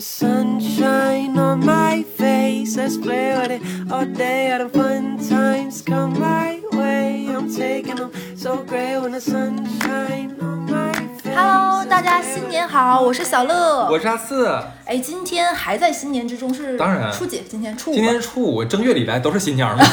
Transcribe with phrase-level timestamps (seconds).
[0.00, 2.76] sunshine on my face.
[2.76, 4.52] Let's play with it all day.
[4.52, 7.26] All the fun times come my way.
[7.28, 10.92] I'm taking them so great when the sunshine on my
[11.22, 11.34] face.
[11.34, 13.88] Hello，大家新年好，我是小乐。
[13.90, 14.46] 我是阿四。
[14.86, 17.42] 哎，今天还在新年之中，是当然初几？
[17.48, 17.94] 今天初五。
[17.94, 19.84] 今天初五，正月里来都是新年嘛。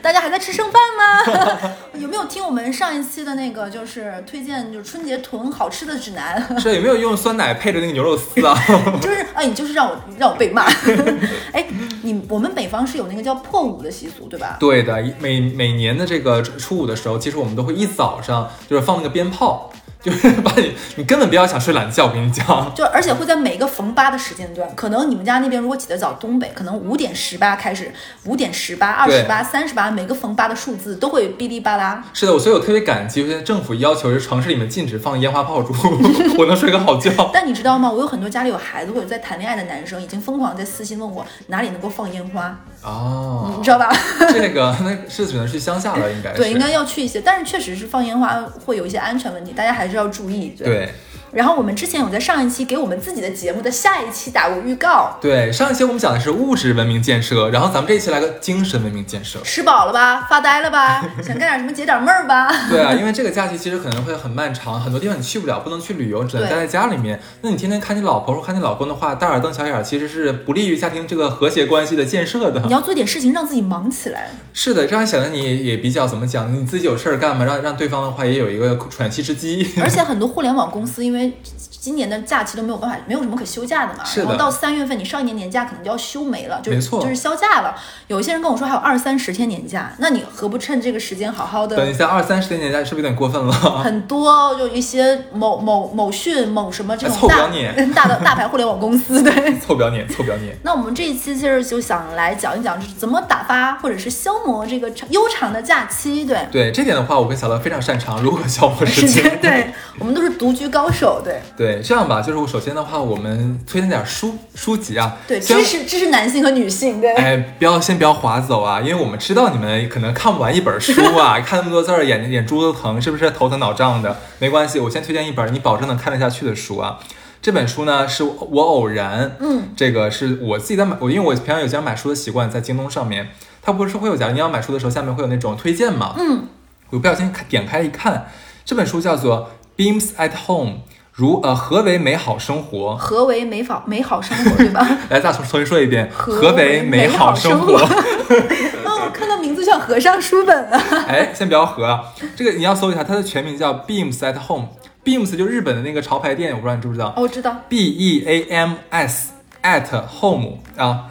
[0.00, 1.70] 大家还在吃剩饭吗？
[2.14, 6.40] 有没有听我们上一期的那个，就是推荐就是春节囤好吃的指南？
[6.60, 8.54] 是有没有用酸奶配着那个牛肉丝啊？
[9.02, 10.62] 就是哎，你就是让我让我被骂。
[11.52, 11.66] 哎，
[12.02, 14.56] 你我们北方是有那个叫破五的习俗，对吧？
[14.60, 19.72] 对的，每每年的这个初五的时候，其实我们都会一早上就是放那个鞭炮。
[20.04, 22.44] 就是把你，你根本不要想睡懒觉，我跟你讲。
[22.74, 27.90] 就而且会在每个逢八的时间段，可能你们家那边如果起得早，东北可能五点十八开始，
[28.24, 32.04] 五点十八、二十八、三十八，每个逢八的数字都会哔哩吧啦。
[32.12, 35.72] 是的，我所以我特别感激，现在政府要求是城市里面禁止放烟花炮竹，
[36.38, 37.10] 我能睡个好觉。
[37.32, 37.90] 但你知道吗？
[37.90, 42.54] 我有很多家里有孩子或者在谈恋爱的男生，已经疯狂在私信问我哪里能够放烟花。
[42.84, 43.90] 哦，你知道吧？
[44.32, 50.50] 这个 那是只能去乡下了，应该对，应该要去一些，但是确实是放烟花会有一些安全问题，大家还是要注意。
[50.50, 50.92] 对。
[51.34, 55.18] 然后我们之前有在上一期给我们自己的节目的下一期打过预告。
[55.20, 59.40] 对，上一期我们讲的是物质文明建设，然后咱们这一期来个精神文明建设。
[59.42, 60.26] 吃饱了吧？
[60.30, 61.04] 发呆了吧？
[61.20, 62.48] 想干点什么解点闷儿吧？
[62.70, 67.20] 对啊，因为这个假期其实可能会很漫长，很多地方你去不了，不能去旅游，只能待在家里面。
[67.40, 72.60] 那你天天看你老婆或看你老公的话，大眼瞪小眼，其实是不利于家庭这个和谐关系的建设的。
[72.66, 74.30] 你要做点事情让自己忙起来。
[74.52, 76.54] 是的，这样显得你也比较怎么讲？
[76.54, 77.44] 你自己有事儿干嘛？
[77.44, 79.68] 让让对方的话也有一个喘息之机。
[79.82, 81.23] 而且很多互联网公司因为。
[81.32, 84.02] parents 今年的假期都没有办法，没有什么可休假的嘛。
[84.02, 87.76] 是然后到三月份，你上一年年假可能就要休没了，就是就是销假了。
[88.06, 91.76] 有一些人跟我说还有二三十天年假，那你何不趁这个时间好好的？
[91.76, 93.52] 等一下，二三十天年假是不是有点过分了？
[93.52, 97.48] 很多，就一些某某某讯、某什么这种大
[97.94, 100.56] 大的大牌互联网公司，对， 凑表年，凑表年。
[100.62, 106.38] 那我们这一期其实就想来讲一讲，就是怎么打发或者是消磨这个长悠长的假期，对。
[106.50, 109.38] 对这点的话，我跟小乐非常擅长如何消磨时间。
[109.42, 111.42] 对我们都是独居高手，对。
[111.56, 112.46] 对，这样吧，就是我。
[112.54, 124.20] 首先的话，我们推荐点书书籍啊，对，支持支持男性和女性，对，哎，不要先不要划走啊，因为我们知道你们可能看不完一本书啊，看那么多字儿，眼眼珠子疼，是不是头疼脑胀的？
[124.38, 127.00] 没关系，我先推荐一本你保证能看得下去的书啊。
[127.42, 133.30] 这本书呢，是我偶然，嗯，这个是我自己在买，我因为我平常有经常买书的习惯，在京东上面，
[133.60, 136.44] 它不是会有假如你要买书的时候，下面会有那种推荐嘛，嗯，
[136.90, 138.28] 我不小心点开一看，
[138.64, 139.50] 这本书叫做
[139.80, 140.70] 《Beams at Home》。
[141.16, 142.96] 如呃，何为美好生活？
[142.96, 144.84] 何为美好美好生活，对吧？
[145.08, 146.10] 来，再重重新说一遍。
[146.12, 147.74] 何为美好生活？
[148.84, 150.82] 哦，看到名字像和尚书本啊。
[151.06, 152.00] 哎，先不要合，
[152.34, 154.70] 这个你要搜一下，它的全名叫 Beams at Home。
[155.04, 157.14] Beams 就日本的那个潮牌店，我不知道你知不知道？
[157.16, 157.54] 哦，我知道。
[157.68, 159.28] B E A M S
[159.62, 159.86] at
[160.20, 161.04] Home 啊。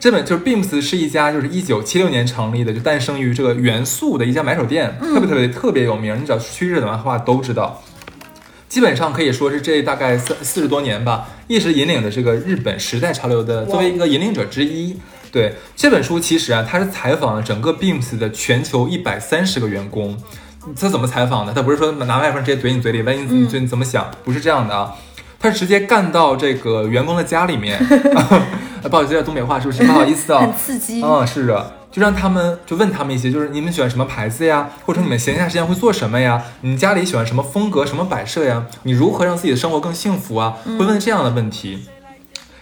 [0.00, 6.18] 这本就是 Beams 是一家就是一九七六年成立的，就诞生于这个元素的一家买手店，特别特别特别有名。
[6.18, 7.82] 你只要去日本的话都知道。
[8.72, 14.96] 基本上可以说是这大概四四十多年吧，一直引领的这个日本时代潮流的，作为一个引领者之一。
[15.30, 20.16] 对这本书，其实啊，他是采访了整个 Beams 的全球一百三十个员工。
[20.74, 21.52] 他怎么采访的？
[21.52, 24.10] 他不是说拿麦克风直接怼你嘴里，问你嘴你怎么想？
[24.24, 24.94] 不是这样的啊，
[25.38, 27.78] 他是直接干到这个员工的家里面。
[28.88, 29.84] 不好意思，有点东北话，是不是？
[29.84, 31.02] 不好意思啊， 很刺激。
[31.04, 31.72] 嗯，是的。
[31.92, 36.42] 就让他们就问他们一些，就是你们喜欢什么牌子呀，或者你们闲暇时间会做什么呀？
[36.62, 38.66] 你家里喜欢什么风格、什么摆设呀？
[38.84, 40.56] 你如何让自己的生活更幸福啊？
[40.64, 41.86] 会问这样的问题。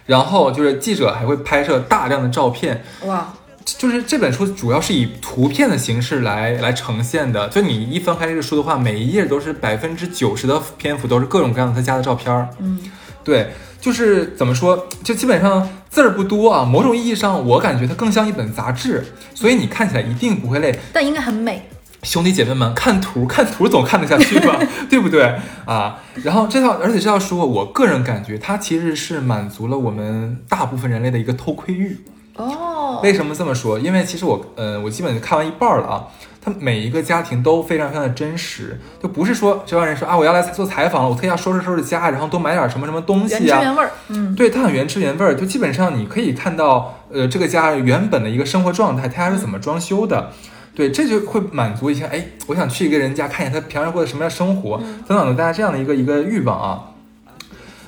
[0.07, 3.33] 然后就是记者还会拍摄大量的照片，哇，
[3.65, 7.49] 就是这本书主要是以图片的形式来来呈现的。
[7.51, 12.49] 就你一翻开这个书的话，每一页都是百分之九十的篇幅都是各种各样的他家的照片儿。
[12.59, 12.81] 嗯，
[13.23, 13.53] 对。
[13.81, 16.65] 就是怎么说，就基本上字儿不多啊。
[16.65, 19.05] 某种意义上，我感觉它更像一本杂志，
[19.35, 21.69] 所以你看起来一定不会累，但应该很美。
[22.03, 24.59] 兄弟姐妹们，看图看图总看得下去吧，
[24.89, 25.35] 对不对
[25.67, 25.99] 啊？
[26.23, 31.99] 然后这套，而且这套书，我个人感觉它其实是满足了我们大部分人类的一个偷窥欲。
[32.41, 33.79] 哦，为什么这么说？
[33.79, 36.07] 因为其实我，呃，我基本看完一半了啊。
[36.43, 43.91] 他每一个家庭都非常非常的真实，就不是说这帮人说啊，我要来做采访了，我特意要收拾收拾家，然后多买点什么什么东西啊，原汁原味儿。
[44.09, 50.31] 嗯，对，它很原汁原味儿，就基本上你可以看到，呃，这个家原本的一个生活状态，他家是怎么装修的，
[50.75, 56.85] 对，这就会满足一些，哎，我想去一个人家看一下他平常过的什么样生活，等等的大家这样的一个一个欲望啊。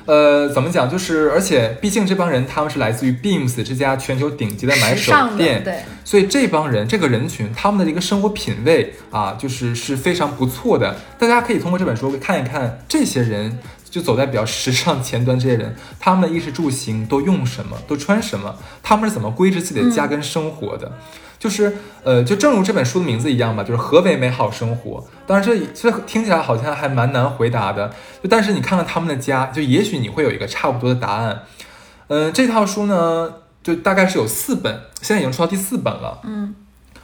[0.04, 0.90] 呃，怎么讲？
[0.90, 10.96] 就是，而且毕竟这帮人他们是来自于 Beams 这家全球顶级的买手店，对，所以这帮人这个人群他们的一个生活品味啊，就是是非常不错的。
[11.18, 13.58] 大家可以通过这本书看一看这些人
[13.88, 20.98] 就走在比较时尚前端这些人，他们的衣食住行都用什么，都穿什么，他们是怎么规制自己的家跟生活的？
[21.42, 25.04] 就是呃，就正如这本书的名字一样吧，就是何为美好生活？
[25.26, 27.88] 当然这这听起来好像还蛮难回答的，
[28.22, 31.42] 就但是你看看他们的家，就也许你会有一个差不多的答案。
[32.06, 33.28] 嗯、这套书呢，
[33.60, 36.20] 就大概是有四本，现在已经出到第四本了。
[36.22, 36.54] 嗯，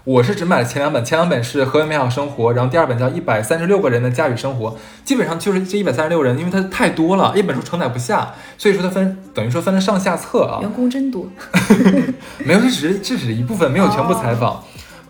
[0.09, 4.71] 我是只买了前两本，前两本是《何为美好生活》，然后第二本叫《一百三十六个人的家与生活》，
[5.05, 10.61] 基本上就是这一百三十六人，因为它太多了，一本书承载不下，所以说它分等于说分了上下册啊。
[10.63, 11.29] 员工真多。
[12.43, 14.65] 没有，这只是这只是一部分，没有全部采访。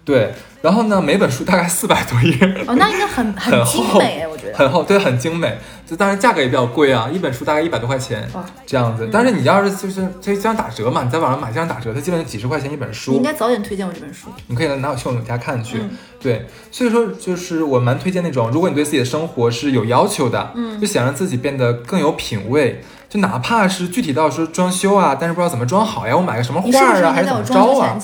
[0.05, 4.59] 对，然后呢，每本书大概四百多页，哦，那应该很很厚精美哎，我觉得。
[4.59, 5.57] 很厚，对，很精美。
[5.87, 8.29] 就当然价格也比较贵啊，一本书大概一百多块钱
[8.67, 9.09] 这样子。
[9.11, 13.23] 但是你要是就是这经常打折嘛，你在网上买经常打折，它基本上几十块钱一本书你书应。
[13.23, 14.29] 该早点推荐我这本书。
[14.49, 15.79] 你可以拿我去我们家看去。
[15.79, 15.91] 嗯
[16.21, 27.97] 对，所以说就是我蛮推荐那种，如果你对自己的生活是有要求的，嗯，就想让自己变得更有品味，就哪怕是具体到说装修啊，但是不知道怎么装好呀，我买个什么画儿啊，还是怎么着啊？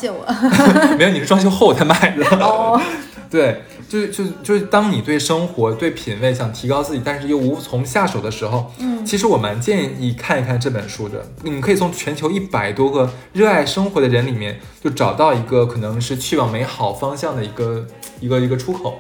[0.97, 2.25] 没有， 你是装修后才买的。
[2.39, 2.81] 哦，
[3.31, 11.27] 对，就就就是当你对生活、对品味想提高自己，但是又无从下手的时候，嗯其实我蛮建议看一看这本书的。
[11.43, 17.87] 你可以从全球一百多个热爱生活的人里面，就找到一个可能是去往美好方向的一个
[18.21, 18.99] 一个一个出口。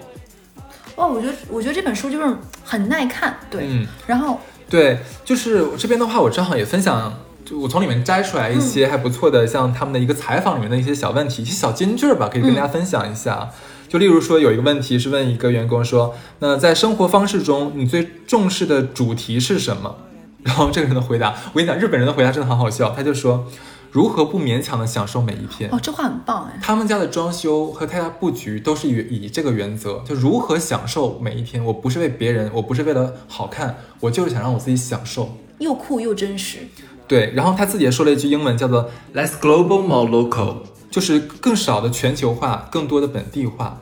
[0.97, 3.65] 哦，我觉得我觉得这本书就是很耐看，对。
[3.67, 7.13] 嗯，然后对，就是我这边的话，我正好也分享。
[7.45, 13.51] 就我从里面摘出来一些还不错的，像他们的一个采访里面的一些小问题，一些小金句儿吧，可以跟大家分享一下。
[13.87, 19.95] 就例如说，有一个问题是问一个员工说：“那在生活方式中，你最重视的主题是什么？”
[20.43, 23.47] 然后这个人的回答，我跟你讲，日本人的回答真的很好笑，他就说
[23.95, 26.59] ：“如何不勉强的享受每一天。”哦，这话很棒哎。
[26.61, 31.65] 他们家的装修和他家布局都是以以这个原则，就如何享受每一天。
[31.65, 35.37] 我不是为别人，我不是为了好看，我就是想让我自己享受。
[35.59, 36.59] 又酷又真实，
[37.07, 40.57] 对，然后他自己也说了一句英文，叫做 Less global, more local.
[40.91, 43.81] 就是更少的全球化，更多的本地化。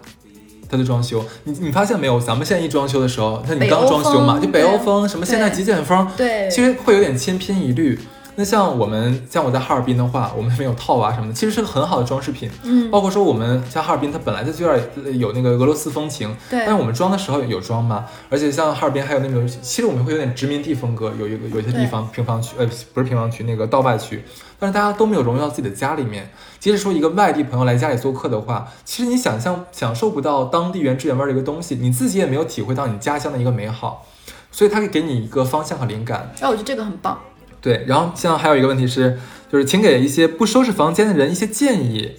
[0.69, 2.19] 他的装修，你你发现没有？
[2.19, 7.99] 咱们现在一装修的时候，那你刚装修嘛，风就北欧风，什么现代极简风，对其实会有点千篇一律。
[8.35, 12.51] 那像我们像我在哈尔滨的话，我们那边有套娃什么的，其实是个很好的装饰品。
[12.65, 24.25] 嗯包括说我们像哈尔滨，它本来就有点呃有那个俄罗斯风情，对但是我们装的时候有装吗，而且像哈尔滨还有那种，其实我们会有点殖民地风格，有一个有一些地方平房区，呃，不是平房区，那个道外区，
[24.59, 26.31] 但是大家都没有融入到自己的家里面。
[26.59, 34.07] 即使说一个外地朋友来家里做客的话，其实你想象享受不到当地原汁原味的一个东西，你自己也没有体会到你家乡的一个美好，
[34.51, 36.33] 所以它会给你一个方向和灵感。
[36.41, 37.19] 哎，我觉得这个很棒。
[37.63, 39.19] 对，然后像还有一个问题是，
[39.51, 42.17] 就是请给一些不收拾房间的人一些建议。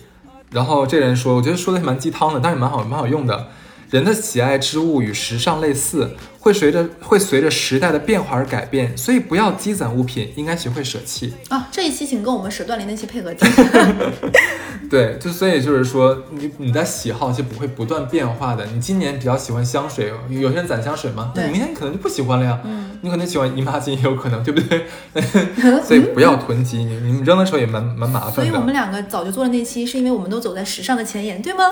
[0.51, 3.49] 然后这人说，我觉得说的蛮鸡汤的，但是蛮好蛮好用的。
[3.89, 11.33] 人的喜爱之物与时尚类似，会随着会随着时代的变化而改变，所以不要积攒物品，应该学会舍弃。
[11.47, 13.49] 啊，这一期请跟我们舍断联那期配合听。
[14.91, 18.65] 对，就所以就是说，你你的喜好是不会不断变化的。
[18.65, 22.59] 你今年比较喜欢香水，有些人攒香水嘛，那你明年可能就不喜欢了呀。
[22.65, 24.85] 嗯，你可能喜欢姨妈巾也有可能，对不对？
[25.81, 28.35] 所以不要囤积，你你们扔的时候也蛮蛮麻烦的。
[28.35, 31.63] 所以我们两个早就做了那期，是因为我们都走在时尚的前沿，对吗？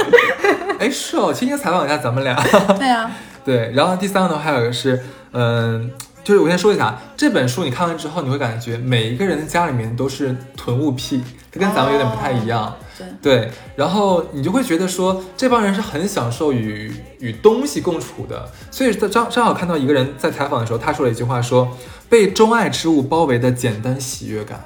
[0.78, 2.36] 哎，是哦，今天采访一下咱们俩。
[2.78, 3.10] 对啊，
[3.44, 5.02] 对，然后第三个的话还有一个是，
[5.32, 5.90] 嗯、
[6.22, 12.76] 就是我先说一下，这本书你看完之后，你会感觉每一个人的家里面都是囤物癖，它跟咱们有点不太一样。
[12.96, 18.48] 对，对，然后你就会觉得说，这帮人是很享受与与东西共处的。
[18.70, 21.76] 所以正正好看到一个人在采访的时候，他说了一句话说，
[22.08, 24.62] 被钟爱之物包围的简单喜悦感。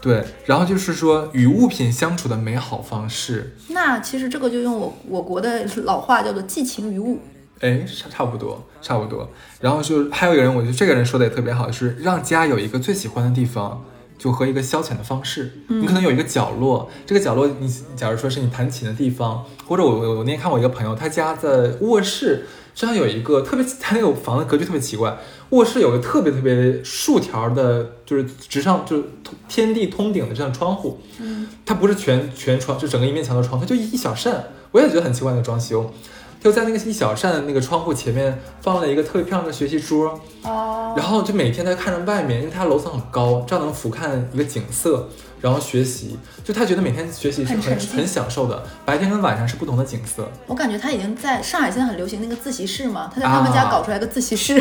[0.00, 3.54] 对，然后就是说与物品相处的美好方式。
[3.68, 7.20] 那其实这个就用我我国的老话叫做寄情于物。
[7.60, 9.28] 哎，差差不多，差不多。
[9.60, 13.84] 然后就还有一个人，我觉得这个人说的也特别好，就是让家有一个最喜欢的地方，
[14.18, 15.52] 就和一个消遣的方式。
[15.68, 25.18] 你可能有一个角落，这个角落你假如说是你弹琴的地方，或者我我我那天看我一个朋友，他家的卧室正好有一个特别，他那个房子格局特别奇怪，
[25.50, 29.04] 卧室有个特别特别竖条的，就是直上就是
[29.48, 30.98] 天地通顶的这样窗户。
[31.20, 34.44] 嗯，它不是全全窗，就整个一面墙的窗，它就一小扇。
[34.72, 35.92] 我也觉得很奇怪那个装修，
[36.40, 45.06] 就在那个一小扇的那个窗户前面放了一个特别漂亮的学习桌，哦，然后就每天在看着外面，因为他楼层很高，这样能俯瞰一个景色，
[45.42, 46.18] 然后学习。
[46.42, 50.26] 就他觉得每天学习是很很很享受的，白天跟晚上是不同的景色。
[50.46, 54.58] 我感觉他已经在上海现在很流行那个自习室嘛，他在他们家啊搞出来个自习室。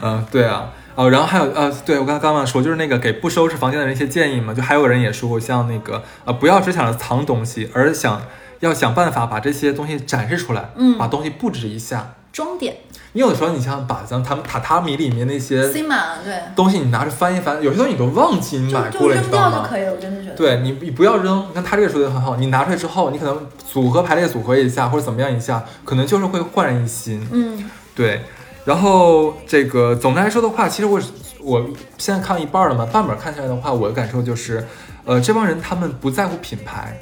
[0.00, 8.22] 嗯， 对啊，哦，然后还有呃，对我刚刚刚说，就是那个给不收拾房间的人一些建议嘛，就还有人也说过，像那个呃，不要只想着藏东西，而想
[8.64, 12.76] 要想办法把这些东西展示出来，嗯把东西布置一下，装点。
[13.12, 19.58] 你有的时候，你像把像他们榻榻米里面那些 C 码对，东西，你拿着翻一翻，有些东西你都忘记你买过了，你知道吗？
[19.58, 19.92] 掉就可以了。
[19.92, 20.34] 我真的觉得。
[20.34, 21.46] 对你，你不要扔。
[21.48, 27.24] 你看他这个说的很好，你拿出来之后，你可能组合排列组合一下，或者怎么样一下，可能就是会焕然一新。
[27.30, 28.22] 嗯，对，
[28.64, 31.00] 然后这个总的来说的话，其实我
[31.40, 31.64] 我
[31.98, 34.66] 现在看一半了嘛，半本看下来的话，我的感受就是，
[35.04, 36.98] 呃，这帮人他们不在乎品牌，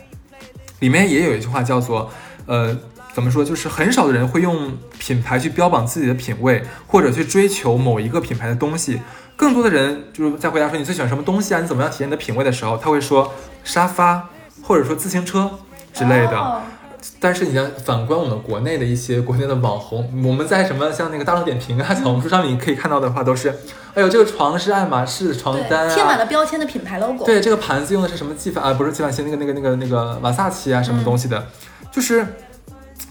[0.82, 2.10] 里面也有一句话叫做，
[2.46, 2.76] 呃，
[3.14, 9.00] 怎么说，就是很少的人会用品牌去标榜自己的品味，或者去追求某一个品牌的东西。
[9.36, 14.28] 更多的人就是在回答说你最喜欢什么东西啊，你怎么样体验你的品味的时候，他会说沙发，
[14.60, 15.48] 或者说自行车
[15.94, 16.62] 之类的。
[17.02, 23.48] 哦但是你要反观我们国内的一些国内的网红，我们在什么像那个大众点评啊、小红书上面，你可以看到的话，都是，
[23.94, 27.24] 哎呦，这个床是爱马仕的床单对，贴满啊，了标签的品牌 logo。
[27.24, 28.72] 对，这个盘子用的是什么纪梵啊？
[28.74, 31.46] 不是纪梵希，那个那个那个那个瓦萨奇啊，什么东西的，
[31.90, 32.24] 就是。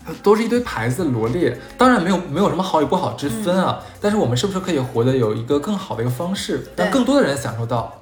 [0.03, 8.01] 呃都是一堆牌子的罗列，当然没有没有什么好与不好之分啊，但是我们是不是可以活得有一个更好的一个方式，让更多的人享受到？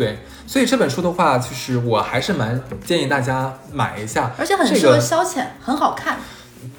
[0.00, 0.16] 对，
[0.46, 6.16] 所以这本书的话，就是我还是蛮建议大家买一下，而且很适合消遣，很好看。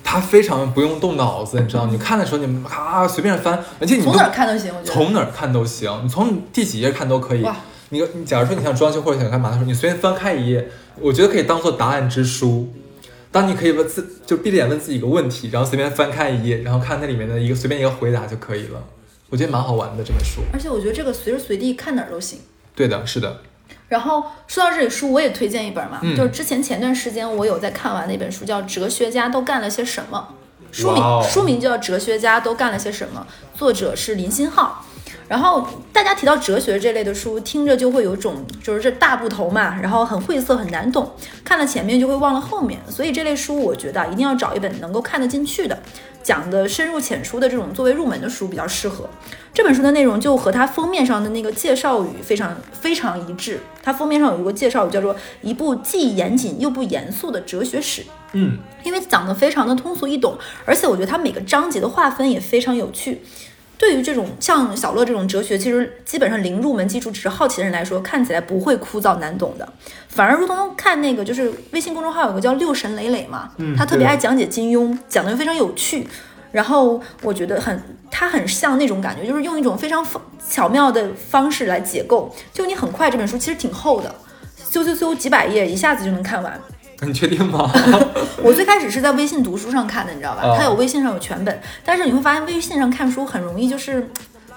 [0.03, 4.91] 它非常不用动脑子，你知道，你看的时候你啊随便翻，而且你从哪儿看都行，我觉得。
[4.91, 7.45] 从哪儿看都行，你从第几页看都可以。
[7.89, 10.67] 你你假如说你想装修或者想干嘛的时候，你随便翻开一页，
[10.99, 12.73] 我觉得可以当做答案之书。
[13.31, 18.83] 当你可以问自就闭着眼问自己一个问题，然后随便翻开一页，然后看那里面的一个随便一个回答就可以了。
[19.29, 20.41] 我觉得蛮好玩的这本书。
[20.51, 22.39] 而且我觉得这个随时随地看哪儿都行。
[22.75, 23.41] 对的，是的，
[23.89, 26.15] 然后说到这里书，我也推荐一本嘛，嗯。
[26.15, 30.29] 就是之前前段时间我有在看完的一本书，叫《哲学家都干了些什么》，
[30.75, 31.25] 书名、哦。
[31.29, 33.27] 书名叫《哲学家都干了些什么》，
[33.59, 34.85] 作者是林新浩。
[35.31, 41.09] 然后大家提到哲学这类的书，听着就会有种就是这大部头嘛，然后很晦涩很难懂，
[41.41, 42.77] 看了前面就会忘了后面。
[42.89, 45.79] 所以这类书我觉得啊一定要找一本能够看得进去的，
[46.21, 49.09] 讲的深入浅出的这种作为入门的书比较适合。
[49.53, 53.61] 这本书的内容就和它封面上的那个介绍语非常非常一致。
[53.81, 58.03] 它封面上有一个介绍语叫做“一部既严谨又不严肃的哲学史”。
[58.33, 63.21] 嗯，因为讲得非常的通俗易懂，而且我觉得它每个章节的划分也非常有趣。
[63.81, 69.67] 对于这种像小乐这种哲学，其实基本上零入门基础，只是好奇的人来说，看起来不会枯燥难懂的，
[70.07, 76.07] 反而如同看那个就是微信公众号有个叫六神磊磊嘛，嗯他特别爱讲解金庸，讲的非常有趣。
[76.51, 80.05] 然后我觉得很，他很像那种感觉，就是用一种非常
[80.47, 84.13] 巧妙的方式来解构，就你很快这本书其实挺厚的，
[84.69, 86.61] 咻咻咻几百页一下子就能看完。
[87.01, 87.71] 你确定吗？
[88.43, 90.41] 我最开始是在微信读书上看的，你知道吧？
[90.43, 94.09] 哦它有微信上有全本，但是你会发现微信上看书很容易就是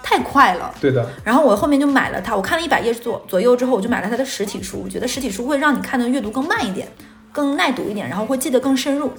[0.02, 0.72] 太快了。
[0.80, 4.80] 对的，然后我后面就买了它，我看了一百页左左右之后，我就买了它的实体书。
[4.84, 6.86] 我觉得实体书会让你看的阅读更慢一点，
[7.32, 9.12] 更耐读一点，然后会记得更深入。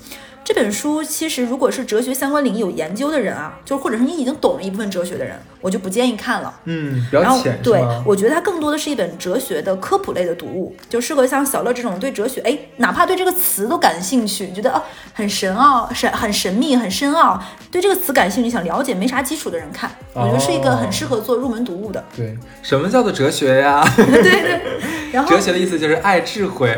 [0.46, 6.54] 这本书其实如果是哲学相关领域有研究的人啊，就或者是你已经懂了一部分哲学的人，我就不建议看了。
[6.66, 8.04] 嗯，比较然后对浅是吗？
[8.06, 14.84] 我觉得它更多的是一本哲学的科普类的读物，就适合像小乐这种对哲学，哎，哪怕对这个词都感兴趣，觉得啊
[15.16, 22.04] 很神奥、神很神秘、很深奥，对这个词感兴趣、想了解没啥基础的人看，我觉得是一个很适合做入门读物的。
[22.16, 23.84] 对，什么叫做哲学呀？
[23.98, 24.62] 对对，
[25.12, 26.78] 然后哲学的意思就是爱智慧，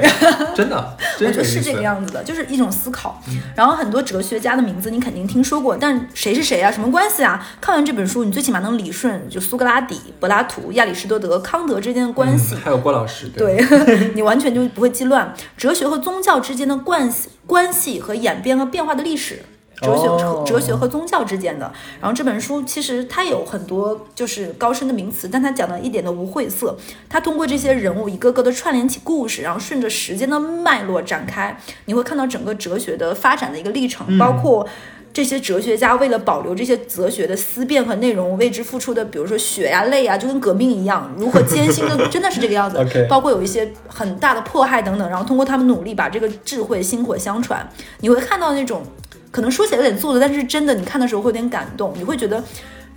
[0.55, 3.21] 真的， 真我觉得是这个样子的，就是一种思考。
[3.57, 6.71] 然后很多哲学家的名字你肯定听说过，但谁是谁啊？
[6.71, 7.43] 什么关系啊？
[7.59, 12.53] 看完这本书，你最起码能理顺就苏格拉底、柏拉图、亚里士多德、康德之间的关系。
[12.53, 13.57] 嗯还有郭老师，对
[14.13, 19.41] 你完全就不会记乱哲学和宗教之间的关系、关系和演变和变化的历史。
[19.81, 26.75] 哲学、哦哲学和宗教之间的，然后这本书其实它有很多就是高深的名词，但它讲的一点都不晦涩。
[27.09, 34.67] 它通过这些人物一个个的串联起故事，然后顺着时间的脉络展开，你会看到整个哲学的发展的一个历程，包括。
[35.13, 42.77] 这些哲学家为了保留这些哲学的思辨和内容，为之付出的，比如说血呀、泪呀，就跟革命一样，如何艰辛的， 真的是这个样子。
[43.09, 47.67] 包括有一些很大的迫害等等，然后通过他们努力把这个智慧薪火相传，
[48.01, 48.83] 你会看到那种
[49.31, 52.43] 可能说起来有点做作，但是真的你看的时候会有点感动，你会觉得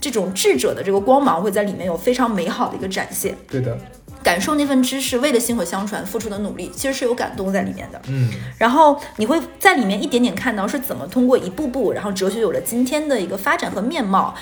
[0.00, 3.76] 这种智者的这个光芒会在里面有非常美好的一个展现，对的，
[4.22, 8.00] 感受那份知识为了薪火相传付出的努力，其实是有感动在里面的。
[8.08, 14.34] 嗯，然后你会在里面一点点看到是怎么通过一步步，然后哲学有了今天的一个发展和面貌。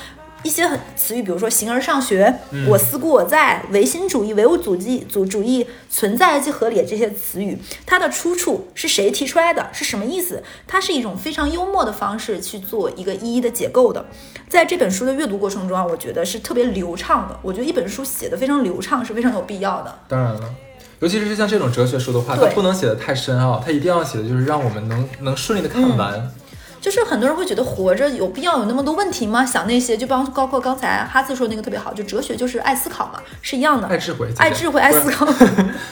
[0.42, 2.32] 一些很词语，比如说“形而上学”
[2.68, 10.42] 我思故我在”、唯心主义、唯物主义、主主义、存在即合理这些词语，它的出处是谁提出来的，是什么意思？
[10.66, 14.06] 它是一种非常幽默的方式去做一个一一的解构的。
[14.48, 17.38] 在这本书的阅读过程中啊，我觉得是特别流畅的。
[17.42, 19.98] 我觉得一本书写的非常流畅是非常有必要的。
[20.08, 20.54] 当然了。
[21.00, 26.32] 尤其是像这种哲学书的话，它不能写的太深奥，它一定要写的就是让我们能能顺利的看完。
[26.80, 29.44] 就是很多人会觉得活着有必要有那么多问题吗？
[29.44, 33.88] 想那些，就包包括刚才哈斯说那个特别好，就哲学就是爱思考嘛，是一样的。
[33.88, 35.26] 爱智慧，爱智慧，爱思考。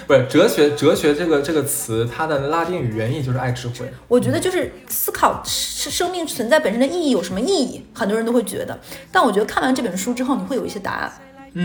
[0.06, 3.92] 不是哲学，哲学这个这个词，它的拉丁语原意就是爱智慧。
[4.08, 7.84] 我觉得就是思考是生命存在本身的意义有什么意义？
[7.92, 8.78] 很多人都会觉得，
[9.10, 11.12] 但我觉得看完这本书之后，你会有一些答案。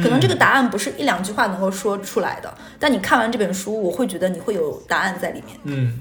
[0.01, 5.57] 可能这个答案不是一两句话能够说出来的，但你看完这本书，我会觉得你会有答案在里面。
[5.63, 5.99] 嗯。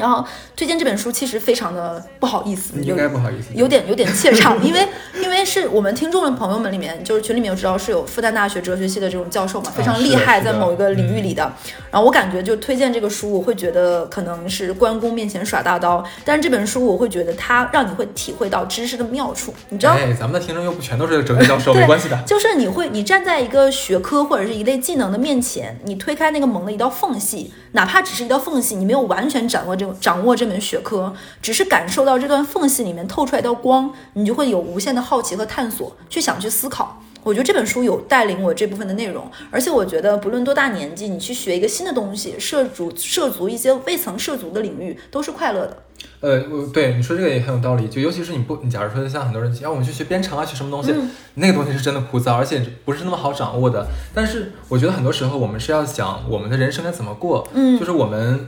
[0.00, 0.24] 然后
[0.56, 4.88] 推荐这本书其实非常的不好意思，应该不好意思，有点有点怯场，因为
[5.22, 11.52] 因为是我们听众的朋友们里面，就是群里面有知道是有复旦大学哲学系的这种教授嘛，非常厉害，在某一个领域里的。
[11.90, 19.92] 然后我感觉就推荐这个书，我会觉得可能是关公面前耍大刀，但是这本书我会觉得它让你会体会到知识的妙处，你知道？
[19.92, 22.16] 哎，咱们的听众又不全都是哲学教授， 没关系的。
[22.26, 30.80] 就是你会你站在一个学科或者是一类技能的面前，你推开那个门的一道缝隙，哪怕只是一道缝隙，你没有完全掌握这掌握这门学。
[30.82, 37.02] 科只是感受到这段缝隙里面透出来的光，你就会有无限的好奇和探索，去想去思考。
[37.22, 45.82] 我觉得这本书有带领我这部分的内容，而且我觉得不论多大年纪，你去学一个新的东西，涉足涉足一些未曾涉足的领域，都是快乐的。
[46.20, 46.40] 呃，
[46.72, 47.86] 对你说这个也很有道理。
[47.88, 50.94] 就尤其是你不，你假如说像很多人，要我们去学编程啊，学什么东西，
[51.34, 53.86] 那个东西是真的枯燥，而且不是那么好掌握的。
[54.14, 58.46] 但是我觉得很多时候我们是要想我们的人生该怎么过，嗯，就是我们。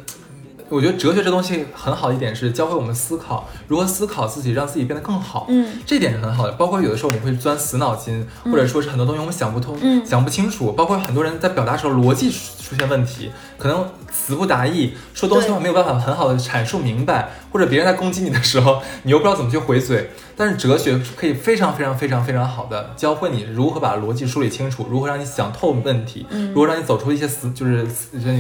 [0.73, 5.45] 我觉得哲学这东西很好的一点是教会我们思考，如何思考自己，让自己变得更好。
[5.51, 6.53] 嗯，这点是很好的。
[6.53, 10.73] 包括有的时候我们会钻死脑筋，或者说是很多东西我们想不通，嗯，想不清楚。
[10.73, 13.31] 包括很多人在表达时候逻辑出现问题，
[13.63, 20.11] 可能词不达意，说东西的话没有办法很好的阐述明白，或者别人在攻击你的时候， 你又不知道怎么去回嘴。
[20.35, 27.87] 但是哲学可以非常非常非常非常好的教会你如何把逻辑梳理清楚，如何让你想透问题，如何让你走出一些死就是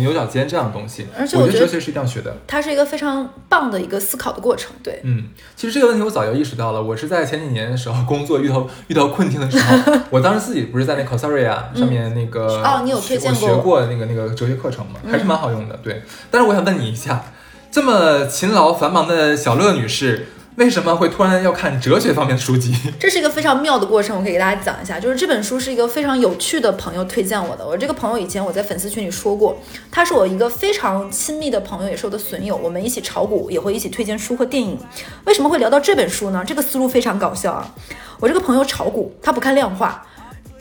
[0.00, 1.06] 牛角尖这样的东西。
[1.16, 4.72] 而且我觉得哲学是一定要学的，它是一个非常棒的一个思考的过程。
[4.82, 6.82] 对，嗯，其实这个问题我早就意识到了。
[6.82, 13.48] 我是在前几年的时候工作遇到遇到困境的时候， 我当时自己不是在那 Coursera 上面那个哦，你有推荐过？
[13.48, 15.78] 我学过那个那个哲学课程嘛，还是蛮好用的。
[15.82, 17.24] 对，但是我想问你一下，
[17.70, 20.28] 这么勤劳繁忙的小乐女士。
[20.56, 22.76] 为什么会突然要看哲学方面的书籍？
[23.00, 25.00] 这是一个非常妙的过程，我可以给大家讲一下。
[25.00, 27.66] 就是这本书是一个非常有趣的朋友推荐我的。
[27.66, 29.56] 我这个朋友以前我在粉丝群里说过，
[29.90, 32.54] 他是我一个非常亲密的朋友，也是我的损友。
[32.54, 34.78] 我们一起炒股，也会一起推荐书和电影。
[35.24, 36.44] 为什么会聊到这本书呢？
[36.46, 37.74] 这个思路非常搞笑啊！
[38.20, 40.04] 我这个朋友炒股，他不看量化。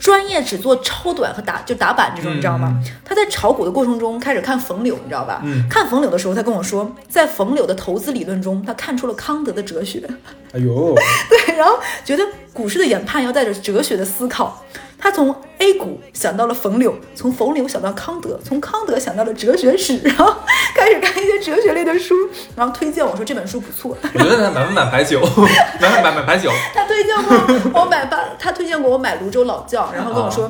[0.02, 2.76] 专业只做超短和打就打板这种，你知道吗？
[3.04, 5.40] 他在炒股的过程中开始看冯柳，你知道吧？
[5.70, 10.02] 看冯柳的时候，他跟我说，在冯柳的投资理论中，他看出了康德的哲学。
[10.52, 10.92] 哎呦，
[11.30, 14.64] 对，然后觉得股市的研判要带着哲学的思考。
[15.02, 20.32] 他从 A 股想到了冯柳，从冯柳想到康德，从康德想到了哲学史， 然后
[20.76, 22.14] 开始看一些哲学类的书，
[22.54, 23.96] 然后推荐我说这本书不错。
[24.14, 25.20] 我觉得他买不买白酒，
[25.82, 26.52] 买买买白酒。
[26.72, 30.48] 他推荐过我买八，他推荐过我买泸州老窖，然后跟我说，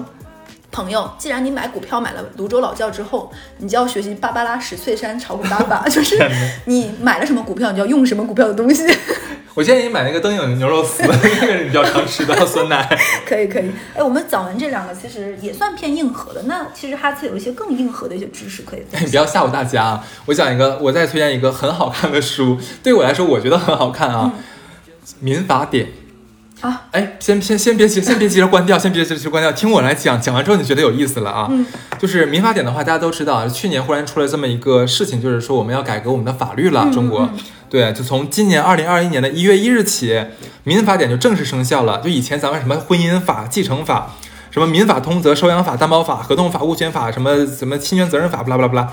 [0.72, 6.18] 朋友，既然你买股票买了泸州老窖之后，你就要学习芭芭拉史翠珊炒股大法， 就是
[6.64, 8.84] 你买了什么股票，你就要用什么股票的东西。
[9.54, 12.98] 我建议你买那个灯影牛肉丝，那个是比较常吃的酸奶。
[13.28, 16.42] 可以可以，哎，我们讲完这两个，其实也算偏硬核的。
[16.44, 18.82] 那其实哈次有一些更硬核的一些知识可以。
[18.98, 20.04] 你不要吓唬大家啊！
[20.24, 24.32] 我讲一个，我再推荐一个很好看的书，对我来说我觉得很好看啊，
[25.20, 25.86] 《民法典》
[26.62, 26.86] 啊。
[26.92, 30.20] 哎，先先先别急，先别急着关掉，先别急着关掉，听我来讲。
[30.20, 31.48] 讲完之后你觉得有意思了啊？
[31.50, 31.66] 嗯。
[31.98, 37.28] 就是《民法典》的话，大家都知道，去年忽然出了这么一个事情，就是说我们要改革我们的法律了，中国。
[37.68, 40.22] 对，就从今年二零二一年的一月一日起，
[40.64, 42.00] 民法典就正式生效了。
[42.02, 44.10] 就以前咱们什么婚姻法、继承法、
[44.50, 48.88] 什么民法通则、收养法、担保法、合同法、物权法、什么什么侵权责任法，不啦不啦不啦，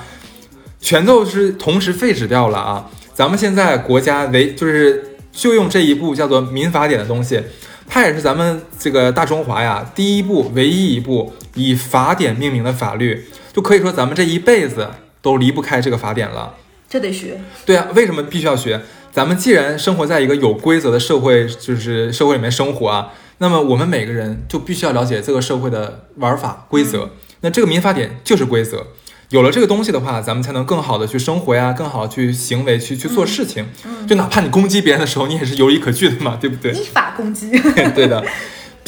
[0.80, 2.86] 全都是同时废止掉了啊！
[3.14, 7.42] 咱们现在国家为就是就用这一部叫做民法典的东西，
[7.88, 14.90] 它也是咱们这个大中华呀第一部唯一一部以法典命名的法律，就可以说咱们这一辈子
[15.22, 16.56] 都离不开这个法典了。
[16.90, 18.82] 这得学，对啊，为什么必须要学？
[19.12, 27.12] 咱们既然生活在一个有规则的社会，就是社会里面生活啊，那么我们每个人就必须要了解这个社会的玩法规则。
[27.42, 28.88] 那这个民法典就是规则，
[29.30, 33.66] 有了这个东西的话，咱们才能更好的去生活呀，更好的去行为去去做事情。
[34.08, 36.72] 就哪怕你攻击别人的时候，你也是有理可据的嘛，对不对？
[36.72, 37.52] 依法攻击，
[37.94, 38.24] 对的。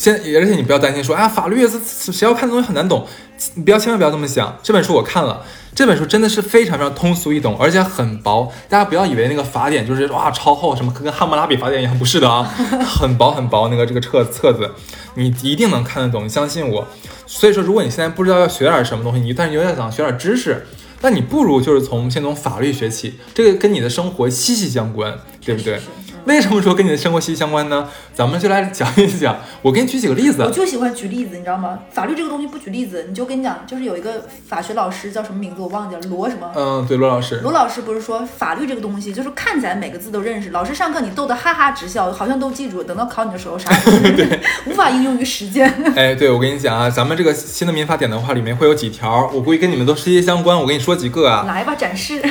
[0.02, 3.06] 先，而且你不要担心说，啊，法律是谁要看的东西很难懂，
[3.54, 4.58] 你不要千万不要这么想。
[4.64, 5.44] 这本书我看了。
[5.74, 8.52] 这本书真的是非常非常通俗易懂，而且很薄。
[8.68, 12.44] 大家不要以为那个法典就是哇超厚，什么跟汉谟拉比法典一样，不是的啊，
[12.84, 13.70] 很薄很薄。
[13.70, 14.70] 那个这个册册子，
[15.14, 16.88] 你一定能看得懂，你相信我。
[17.28, 20.66] 所以说，如果你现在不知道要学点什么东西，你但是有点想学点知识，
[21.02, 25.80] 那你不如就是从先从法律学起，这个跟你的生活息息相关，对不对？
[26.26, 27.90] 为什么说跟你的生活息息相关呢？
[28.14, 29.38] 咱们就来讲一讲。
[29.62, 30.52] 我给你举几个例子我。
[30.52, 31.80] 就喜欢举例子，你知道吗？
[31.92, 36.52] 法律这个东西不举例子，你就跟你讲，就是有一个法学老师叫什么名字我忘记了，罗什么。
[36.56, 44.36] 嗯，对，罗老师，罗老师不是说法律这个东西，就是看起来每个字都认识，老师上课你逗得哈哈直笑，好像都记住，等到考你的时候啥也不记住
[44.70, 45.68] 无法应用于实践。
[45.96, 50.58] 哎，对，我跟你讲啊，咱们这个新的民法典的话，里面会有几条，我估计跟你们都息息相关。
[50.58, 52.22] 我跟你说几个啊，来吧，展示。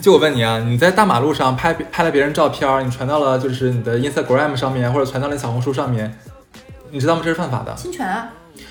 [0.00, 6.16] 就我问你啊，你在大马路上拍拍了别人照片，你传到了就是你的 Instagram 上面，或者传到了小红书上面，
[6.90, 7.22] 你知道吗？
[7.24, 7.74] 这是犯法的。
[7.74, 8.28] 侵权啊，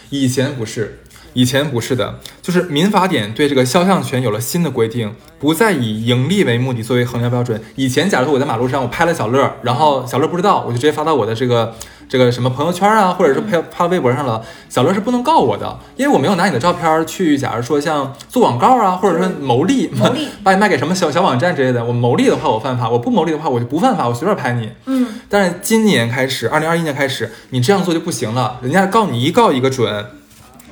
[0.09, 0.99] 以前不是，
[1.35, 7.61] 以前不是的，就是民法典对这个肖像权有了新的规定，不再以盈利为目的作为衡量标准。
[7.75, 11.75] 以前，假如说我在马路上我拍了小乐，然后小乐不知道，我就直接发到我的这个
[12.07, 24.69] 这个什么朋友圈啊，或者是拍发微博上了，小乐是不能告我的，因为我没有拿你的照片去，假如说像做广告啊，或者说牟利，牟利 把你卖给什么小小网站之类的，我牟利的话我犯法，我不牟利的话我就不犯法，我随便拍你。
[24.85, 30.05] 嗯，但是今年开始，二零二一年开始，你这样做就不行了，人家告你一告一个准，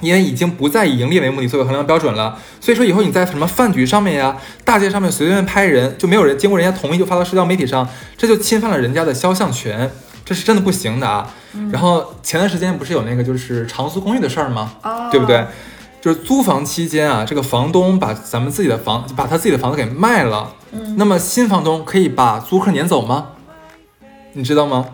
[0.04, 2.38] 因为已经不再以盈利为目的作为衡量标准了。
[2.60, 7.88] 所以说以后你在什么饭局上面呀、大街上面随便拍人，就没有人经过人家同意就发到社交媒体上，
[8.18, 9.90] 这就侵犯了人家的肖像权，
[10.24, 11.34] 这是真的不行的啊。
[11.72, 14.74] 然后前段时间不是有那个就是长租公寓的事儿吗？
[14.84, 15.46] 哦，对不对？？
[16.02, 23.28] 就是租房期间啊，这个房东把咱们自己的房，把他自己的房子给卖了，嗯，那么新房东可以把租客撵走吗？
[24.34, 24.88] 你知道吗？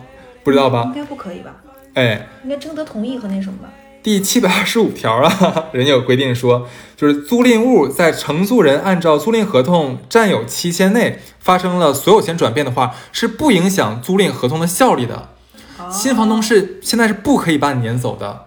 [0.44, 0.94] 不知道吧应？
[0.94, 1.50] 该不可以吧？
[1.94, 3.68] 哎，应该征得同意和那什么吧？
[4.02, 15.28] 第七百二十五条啊， 人家有规定说，就是租赁物在承租人按照租赁合同占有期限内发生了所有权转变的话，是不影响租赁合同的效力的。
[15.78, 18.46] 哦新房东是现在是不可以把你撵走的，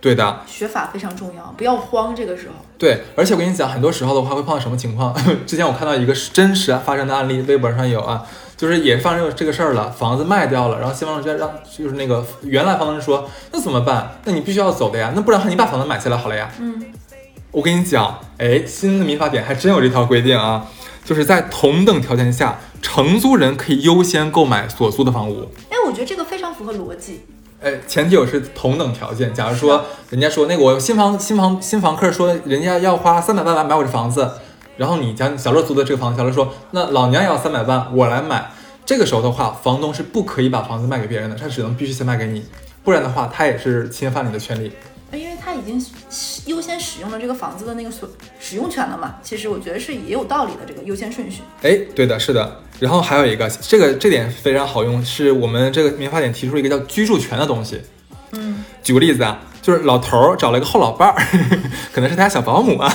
[0.00, 0.40] 对的。
[0.46, 2.14] 学法非常重要，不要慌。
[2.14, 5.14] 这个时候，对，而且我跟你讲，很多时候的话会碰到什么情况？
[5.46, 8.22] 之前我看到一个真实发生的案例，微博上有啊，
[8.62, 14.20] 就是也发生这个事儿了，房子卖掉了，然后新房主就让就是那个原来房东说，那怎么办？
[14.24, 16.48] 那你必须要走的呀，那不然你把房子买下来好了呀。
[16.60, 16.80] 嗯，
[17.50, 20.64] 我跟你讲，哎，新的民法典还真有这条规定啊，
[21.04, 25.48] 就是在同等条件下，承租人可以优先购买所租的房屋。
[25.68, 27.22] 哎，我觉得这个非常符合逻辑。
[27.60, 29.34] 哎，前提有是同等条件。
[29.34, 34.30] 假如说人家说那个我新房新房新房客说人家要花三百万来买我这房子，
[34.76, 38.50] 然后你将小乐租的这个房子，小乐说那老娘也要三百万，我来买。
[38.84, 42.44] 这个时候的话，房东是不可以把房子卖给别人的，他只能必须先卖给你，
[42.82, 44.72] 不然的话他也是侵犯你的权利。
[45.12, 45.78] 因为他已经
[46.46, 48.08] 优先使用了这个房子的那个所
[48.40, 51.42] 使用权了嘛，其实我觉得是也有道理的，这个优先顺序。
[51.62, 52.60] 哎，对的，是的。
[52.80, 57.82] 然后还有一个，这个这点非常好用，是我们这个民法典提出了一个叫居住权的东西。
[58.32, 61.22] 嗯，举个例子啊，就是老头儿找了一个后老伴儿，
[61.92, 62.90] 可能是他家小保姆啊，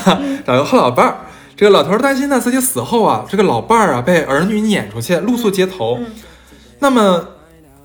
[0.46, 1.18] 找了个后老伴儿。
[1.58, 5.98] 这个老头儿担心呢，自己死后啊，这个老伴儿啊被儿女撵出去，露宿街头。
[6.00, 6.06] 嗯
[6.80, 7.30] 那么，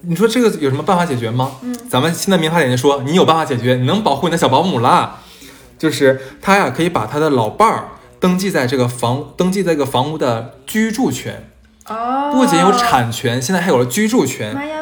[0.03, 1.53] 你说这个有什么办法解决吗？
[1.63, 5.21] 嗯咱们现在民法典就说，你有办法解决，你能保护你的小保姆啦。
[5.79, 7.89] 就是他呀，可以把他的老伴儿
[8.21, 11.51] 登记在这个房，登记在这个房屋的居住权，
[11.89, 14.55] 哦不仅有产权，现在还有了居住权。
[14.55, 14.82] 妈呀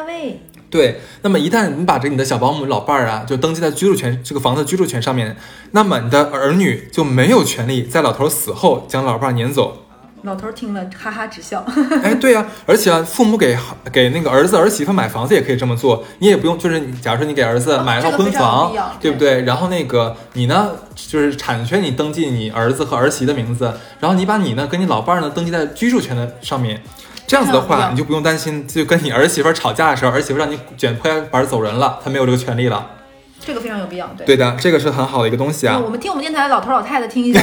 [0.71, 5.35] 对，那么一旦你把这你的小保姆老伴儿啊，就登记在居住权这个房子居住权上面，
[5.71, 9.85] 那么你的儿女就没有权利在老头死后将老伴儿撵走。
[10.23, 11.65] 老头儿听了哈哈直笑。
[12.03, 13.57] 哎，对呀、而且啊，父母给
[13.91, 19.41] 给那个儿子儿媳妇买房子也可以这么做，你也不用，就是你假如说你给儿子哦买了套婚房，对不对？
[19.41, 26.81] 然后那个你呢，就是产权你登记你儿子和儿媳的名字，然后你把你呢跟你老伴儿呢登记在居住权的上面。
[27.27, 32.91] 这样子的话，你就不用担心，就跟你儿媳妇吵架的时候，儿媳妇让你卷铺盖板走人了，她没有这个权利了。
[33.39, 34.25] 这个非常有必要，对。
[34.25, 35.83] 对的，这个是很好的一个东西啊嗯。
[35.83, 37.41] 我们听我们电台的老头老太太听一下。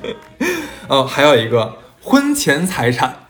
[0.88, 3.26] 哦，还有一个婚前财产，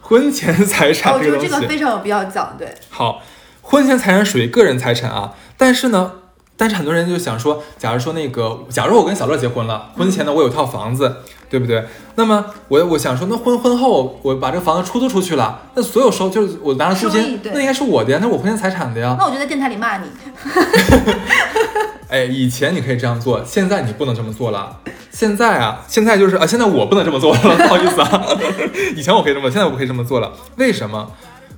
[0.00, 2.72] 婚前财哦产我觉得这个东西，这个非常有必要讲，对。
[2.88, 3.22] 好，
[3.62, 6.12] 婚前财产属于个人财产啊，但是呢，
[6.56, 11.16] 但是很多人就想说，假如说那个，假如我跟小乐结婚了，婚前呢我有套房子，
[11.50, 11.84] 对不对？
[12.14, 19.16] 那么我我想说，那婚婚后我把这个房子出租出去了，那所有收就是我拿了租金，那应该是我的呀，那是我婚前财产的呀。
[19.18, 20.06] 那我就在电台里骂你。
[22.08, 24.78] 哎，以前你可以这样做，现在你不能这么做了。
[25.10, 28.26] 现在啊，现在就是啊，现在我不能这么做了，不好意思啊。
[28.96, 30.32] 以前我可以这么，现在我不可以这么做了。
[30.56, 31.10] 为什么？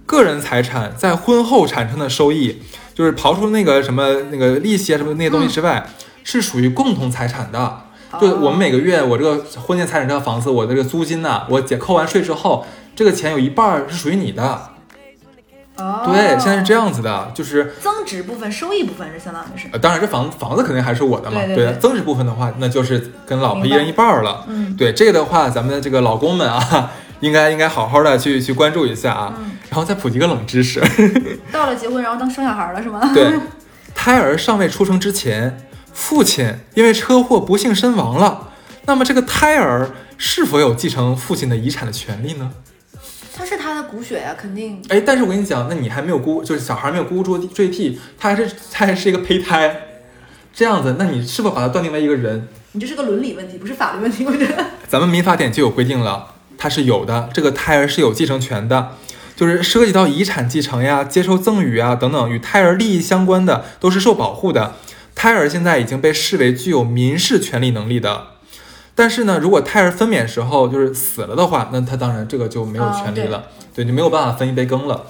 [0.08, 2.62] 个人财产在婚后产生的收益，
[2.94, 5.86] 就是刨出那个什么那个利息啊什么那些东西之外，
[6.24, 7.82] 是属于共同财产的。
[8.18, 12.66] 就我们每个月我这个婚前财产这个房子，我这个租金呐、我姐扣完税之后，
[12.96, 14.70] 这个钱有一半是属于你的。
[15.76, 16.02] 哦。
[16.06, 19.68] 对，现在是这样子的，就是增值部分、收益部分是相当于是。
[19.72, 24.46] 呃，当然这房房子肯定还是我的嘛，对对对增值部分的话，那就是跟老婆一人一半了。
[24.48, 26.90] 嗯，对这个的话，咱们的这个老公们啊，
[27.20, 29.35] 应该应该好好的去去关注一下啊。
[29.38, 30.81] 嗯然后再普及个冷知识，
[31.52, 33.11] 到了结婚，然后当生小孩了是吗？
[33.12, 33.35] 对，
[33.94, 38.48] 胎儿尚未出生之前，父亲因为车祸不幸身亡了，
[38.87, 42.50] 那么这个胎儿是否有继承父亲的遗产的权利呢？
[43.37, 44.83] 他是他的骨血呀、肯定。
[44.88, 49.83] 哎，但是我跟你讲，那你还没有姑，就是小孩没有姑姑坠坠替，他还是他还是一个胚胎，
[50.54, 52.48] 这样子，那你是否把他断定为一个人？
[52.72, 54.64] 你这是个伦理问题，不是法律问题，我觉得。
[54.88, 58.96] 咱们民法典就有规定了，它是有的，这个胎儿是有继承权的，
[59.36, 64.74] 就是涉及到遗产继承呀、接受赠与啊等等与胎儿利益相关的，都是受保护的。
[65.14, 68.26] 胎儿现在已经被视为具有民事权利能力的，
[68.94, 73.44] 但是呢，如果胎儿分娩时候就是死了的话，那他当然这个就没有权利了，
[73.74, 75.04] 对，就没有办法分一杯羹了，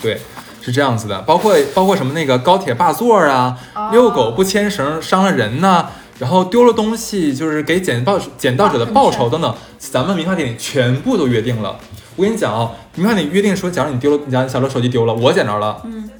[0.00, 0.20] 对。
[0.64, 3.58] 是这样子的，包括包括什么那个高铁霸座啊，
[3.90, 11.78] 遛狗不牵绳伤了人呐、然后丢了东西就是给捡报捡到者的报酬等等，咱们民法典里全部都约定了。
[12.16, 16.10] 我跟你讲啊、民法典约定说，假如你丢了，你家小乐手机丢了，我捡着了，嗯，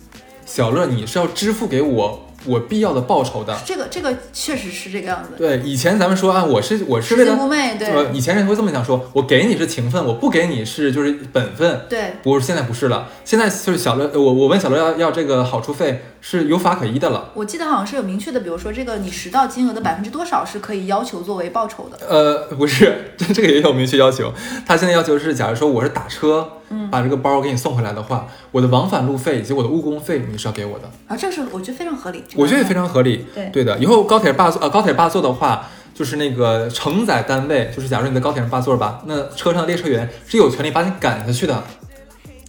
[0.45, 3.57] 小乐你是要支付给我我必要的报酬的。
[3.65, 5.31] 这个这个确实是这个样子。
[5.37, 11.81] 对，以前咱们说啊，我是我是为了，金不昧，呃，对以前人会这么想说，我给你是情分，我不给你是就是本分。
[11.89, 17.31] 对，不是，现在不是了，现在就是小乐，呃我我问小乐要要这个好处费是有法可依的了。
[17.35, 21.99] 我记得好像是有明确的，比如说这个你拾到金额的百分之多少是可以要求作为报酬的。
[22.07, 24.33] 呃，不是，这这个也有明确要求。
[24.67, 30.91] 他现在要求是，假如说我是打车，嗯把这个包给你送回来的话，我的往返路费以及我的误工费你是要给我的。
[31.07, 32.25] 啊，这个是我觉得非常合理。
[32.35, 33.27] 我觉得也非常合理。
[33.35, 41.63] 对对的，以后高铁霸座呃高铁霸座的话，就是那个承载单位，就是假如你在高铁上霸座吧，那车上的列车员是有权利把你赶下去的。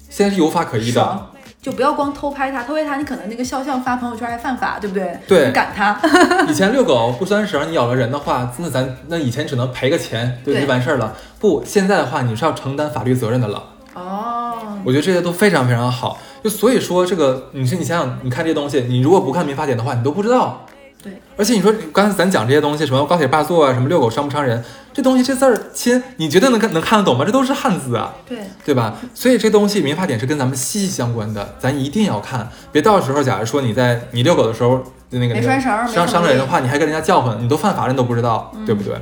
[0.09, 1.27] 现在是有法可依的。
[1.61, 5.17] 就不要光偷拍他，偷拍他你可能那个肖像发朋友圈还犯法，对不对？
[5.25, 5.97] 对你赶他。
[6.45, 11.15] 以前遛狗不拴绳，你咬了人的话，那咱那以前只能赔个钱，对，对就完事儿了。
[11.39, 13.63] 不，现在的话你是要承担法律责任的了。
[13.93, 16.17] 哦，我觉得这些都非常非常好。
[16.43, 20.65] 就所以说，这个你是你想想，你看这些东西，你如果不看民法典的话，你都不知道。
[21.01, 27.25] 对，而且你说刚才咱讲这些东西，什么高铁霸座啊，什么遛狗伤不伤人，这东西这字儿亲，你觉得能看能看得懂吗？
[27.25, 28.95] 这都是汉字啊，对，对吧？
[29.13, 38.95] 所以这东西民法典是跟咱们息息相关的，咱一定要看，别到时候假如说你在你遛狗的时候那个没拴绳伤伤了人的话，你还跟人家叫唤，你都犯法了，你都不知道，嗯对不对？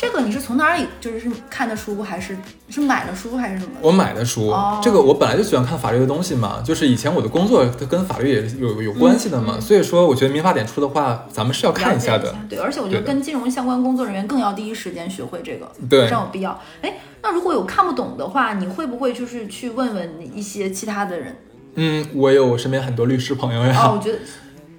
[0.00, 2.38] 这个你是从哪里就是是看的书，还是
[2.70, 3.72] 是买的书，还是什么？
[3.82, 12.32] 我买的书，哦这个我本来就喜欢看法律的东西嘛，就是以前我的工作它跟法律也是有有关系的嘛，所以说我觉得民法典出的话，咱们是要看一下的。
[12.48, 16.56] 对，而且我觉得跟金融相关工作人员更要第一时间学会这个，对非常有必要。
[16.80, 21.36] 哎，那如果有看不懂的话，你会不会就是去问问一些其他的人？
[21.74, 24.18] 嗯，我有我身边很多律师朋友呀，哦，我觉得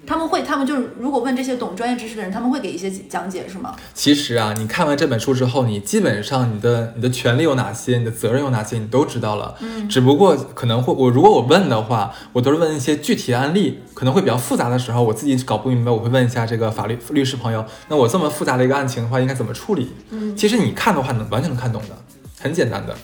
[0.10, 3.76] 他们会，他们就是如果问这些懂专业知识的人，他们会给一些讲解，是吗？
[3.94, 9.54] 其实啊，你看完这本书之后，你基本上你的你的权利有哪些，你的责任有哪些，你都知道了。
[9.60, 19.92] 嗯，只不过可能会我如果我问的话，我都是问一些具体案例，可能会比较复杂的时候，我自己搞不明白，我会问一下这个法律律师朋友，那我这么复杂的一个案情的话，应该怎么处理？
[20.10, 21.90] 嗯其实你看的话，能完全能看懂的，
[22.42, 22.96] 很简单的，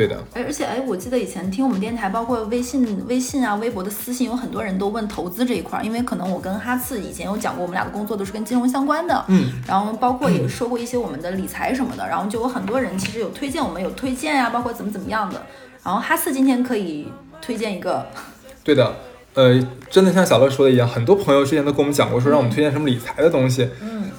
[0.00, 0.16] 对的。
[0.32, 15.42] 哎，而且哎，我记得以前听我们电台，包括微信、微信啊、微博的私信，有很多人都问投资这一块儿，因为可能我跟哈次以前有讲过，我们俩的工作都是跟金融相关的，嗯，然后包括也说过一些我们的理财什么的，然后就有很多人其实有推荐我们有推荐啊、包括怎么怎么样的。
[15.84, 17.06] 然后哈次今天可以
[17.42, 18.06] 推荐一个，
[18.64, 18.96] 对的，
[19.34, 24.10] 呃，真的像小乐说的一样，很多朋友之前都跟我们讲过，说让我们推荐什么理财的东西，嗯，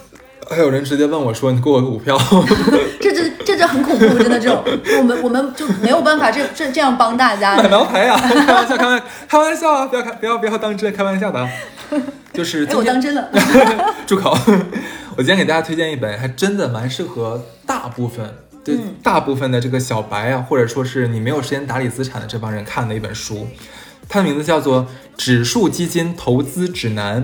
[0.48, 2.18] 还有人直接问我说，你给我个股票，
[3.02, 3.11] 这
[3.62, 4.64] 这很恐怖，真的这种，
[4.98, 7.56] 我们我们就没有办法这这这样帮大家。
[7.58, 11.48] 买茅台呀、开玩笑，开玩开玩笑啊，不要开不要不要当真，开玩笑的啊，
[12.34, 13.30] 就是哎，我当真了。
[14.08, 14.36] 住口！
[15.16, 18.34] 我今天给大家推荐一本，还真的蛮适合大部分。
[18.64, 23.48] 对嗯大部分的这个小白啊，或者说是你没有时间打理资产的这帮人看的一本书，
[24.10, 24.84] 它的名字叫做
[25.16, 27.24] 《指数基金投资指南》，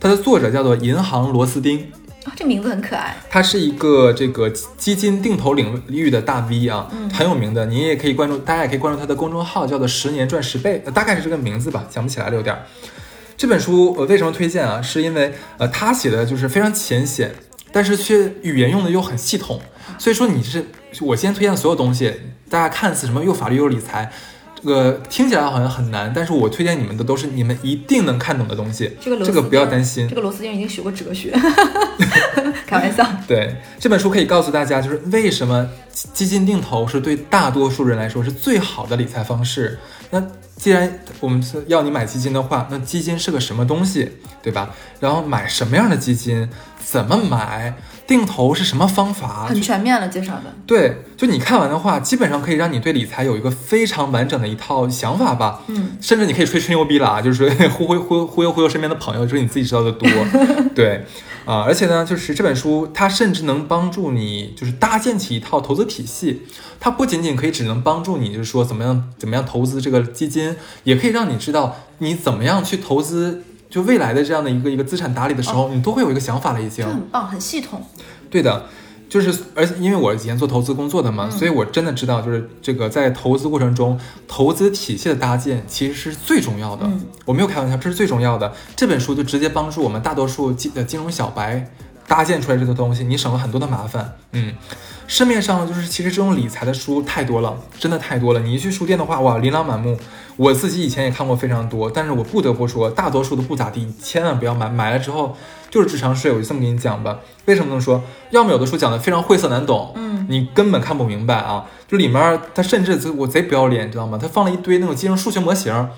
[0.00, 1.92] 它的作者叫做银行螺丝钉。
[2.26, 3.16] 啊这名字很可爱。
[3.30, 7.64] 他是一个这个基金定投领域的大 V 啊，嗯很有名的。
[7.66, 12.62] 你也可以关注，大家也可以关注他的公众号，叫做“十年赚十倍”，呃大概是这个名字吧，想不起来了有点儿。
[13.36, 14.82] 这本书我为什么推荐啊？
[14.82, 17.34] 是因为呃，他写的就是非常浅显，
[17.70, 19.60] 但是却语言用的又很系统。
[19.98, 20.64] 所以说你是
[21.02, 22.12] 我今天推荐的所有东西，
[22.50, 24.10] 大家看似什么又法律又理财，
[24.56, 28.96] 这个听起来好像很难，但是我推荐你们的都是你们一定能看懂的东西。
[29.00, 30.16] 这个不要钉担心这。
[30.16, 31.30] 个螺丝钉已经学过哲学，
[32.66, 33.06] 开玩笑。
[33.28, 39.78] 对这本书可以告诉大家，就是为什么基基金定投是对大多数人来说是最好的理财方式。
[40.10, 40.20] 那
[40.56, 44.70] 既然我们是要你买基金的话，那基金是个什么东西，对吧？
[45.00, 47.74] 然后买什么样的基金，怎么买，
[48.06, 50.54] 定投是什么方法，很全面了介绍的。
[50.66, 55.62] 对，就你看完的话，基本上可以让你对理财有一个非常完整的一套想法吧。
[55.66, 60.08] 嗯，甚至你可以吹吹牛逼了啊， 就是忽悠忽悠忽悠忽悠身边的朋友，就是你自己知道的多。
[60.74, 61.04] 对，
[61.44, 66.42] 啊，而且呢，就是这本书它甚至能帮助你，就是搭建起一套投资体系。
[66.78, 70.45] 它不仅仅可以只能帮助你，就是说怎么样怎么样投资这个基金，
[70.84, 76.90] 也可以让你知道你怎么样去投资，就未来的这样的一个一个资产打理的时候，你都会有一个想法了已经这。
[76.90, 77.82] 很棒，很系统。
[78.28, 78.66] 对的，
[79.08, 86.84] 就是而且因为我以前做投资工作的嘛，所以我真的知道，就是这个在投资过程中，投资体系的搭建其实是最重要的。
[86.86, 88.52] 嗯我没有开玩笑，这是最重要的。
[88.76, 91.68] 这本书就直接帮助我们大多数金呃金融小白
[92.06, 94.12] 搭建出来这个东西，你省了很多的麻烦。
[94.32, 94.54] 嗯。
[95.08, 98.40] 市面上就是其实这种理财的书太多了，真的太多了。
[98.40, 99.96] 你一去书店的话，哇，琳琅满目。
[100.36, 104.68] 我自己以前也看过非常多，但是我不得不说，大多数都不咋地，千万不要买。
[104.68, 105.34] 买了之后
[105.70, 107.20] 就是智商税，我就这么跟你讲吧。
[107.46, 108.02] 为什么这么说？
[108.30, 111.64] 要么有的书讲的非常晦涩难懂，嗯，你根本看不明白啊。
[111.88, 114.18] 就里面它甚至贼我贼不要脸，你知道吗？
[114.20, 115.88] 它放了一堆那种金融数学模型，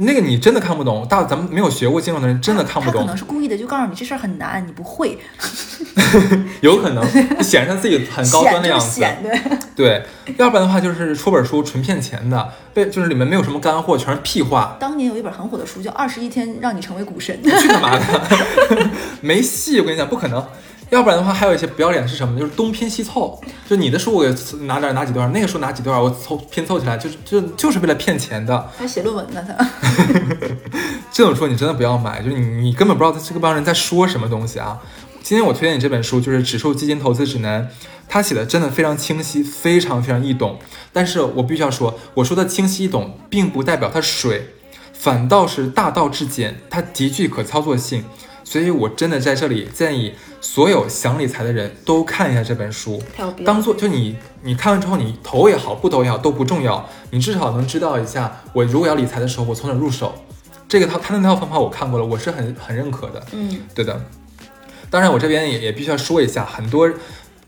[0.00, 1.06] 那个你真的看不懂。
[1.08, 5.18] 大咱们没有学过金融的人真的看不懂他可能，是故意的，就告诉你这事儿很难，你不会，
[6.60, 7.04] 有可能
[7.42, 9.00] 显示他自己很高端的样子。
[9.00, 9.60] 对。
[9.76, 10.02] 对，
[10.36, 14.76] 要不然的话就是出本书纯骗钱的，被就是里面没有什么干货，全是屁话。
[14.78, 18.04] 当年有一本很火的书叫《二十一天让你成为股神》，去他妈的，
[19.22, 19.80] 没戏！
[19.80, 20.46] 我跟你讲，不可能。
[20.90, 22.38] 要不然的话，还有一些不要脸的是什么？
[22.38, 28.68] 就是东拼西凑，就你的书我给拿点拿几段，那个书拿几段，我凑拼凑起来，就是就就是为了骗钱的。
[28.76, 29.66] 还写论文呢，他。
[31.12, 34.80] 这种书你真的不要买，就是你你根本不知道他这个帮人在说什么东西啊。
[35.22, 37.62] 今天我推荐你这本书，就是《指数基金投资指南》，
[38.08, 40.58] 他写的真的非常清晰，非常非常易懂。
[40.92, 44.54] 但是我必须要说，我说的清晰易懂，并不代表它水，
[44.92, 48.04] 反倒是大道至简，它极具可操作性。
[48.50, 53.00] 所以我真的在这里建议所有想理财的人都看一下这本书，
[53.44, 60.12] 当做就你你看完之后，你投也好，不投也好都不重要，你至少能知道一下，我如果要理财的时候，我从哪入手。
[60.68, 63.24] 这个套他的那套方法我看过了，我是很很认可的。
[63.30, 64.04] 嗯，对的，
[64.90, 66.90] 当然我这边也也必须要说一下，很多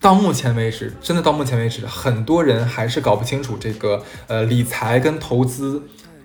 [0.00, 5.82] 到目前为止，真的到目前为止，很多人还是搞不清楚这个呃理财跟投资，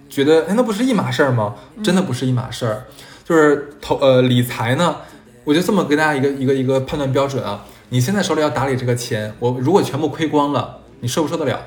[0.07, 1.55] 觉得哎那不是一码事儿吗？
[1.83, 2.85] 真的不是一码事儿，
[3.27, 4.95] 就是投呃理财呢，
[5.43, 11.59] 我就这么给大家一个一个一个判断标准啊，你现在手里要打理这个钱，我如果全部亏光了，你受不受得了？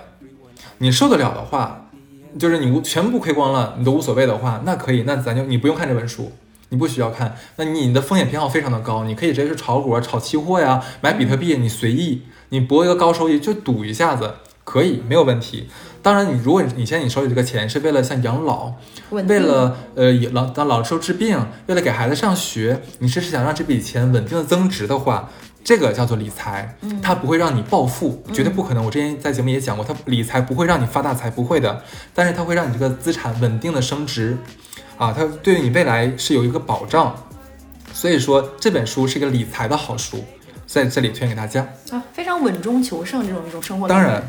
[0.79, 1.91] 你受得了的话，
[2.39, 6.33] 就是你无全部亏光了，你都无所谓的话，那可以，那咱就你不用看这本书，
[6.71, 7.37] 你不需要看。
[7.57, 14.37] 那你的风险偏好非常的高，你可以直接去炒股啊、炒期货呀、买比特币，你随意，你博一个高收益就赌一下子，
[14.71, 15.69] 可以没有问题。
[16.01, 18.73] 当然，你如果你现在你手里这个钱是为了像养老，
[19.11, 25.29] 为了呃以老当老的时候治病，为了给孩子上学，你是想让这笔钱稳定的增值的话，
[25.65, 28.85] 这个叫做理财，它不会让你暴富，绝对不可能。
[28.85, 31.83] 我之前在节目也讲过，它理财不会让你发大财，不会的，
[32.15, 34.39] 但是它会让你这个资产稳定的升值，
[34.97, 37.13] 啊，它对于你未来是有一个保障。
[37.93, 40.25] 所以说这本书是一个理财的好书，
[40.65, 41.61] 在这里推荐给大家。
[41.91, 43.87] 啊，非常稳中求胜这种一种生活。
[43.87, 44.23] 当然，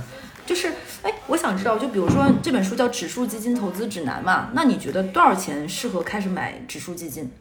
[0.45, 0.67] 就是
[1.03, 7.31] 哎，我想知道，就比如说这本书叫《指数基金投资指南》嘛，那你觉得多少钱适合开始买指数基金？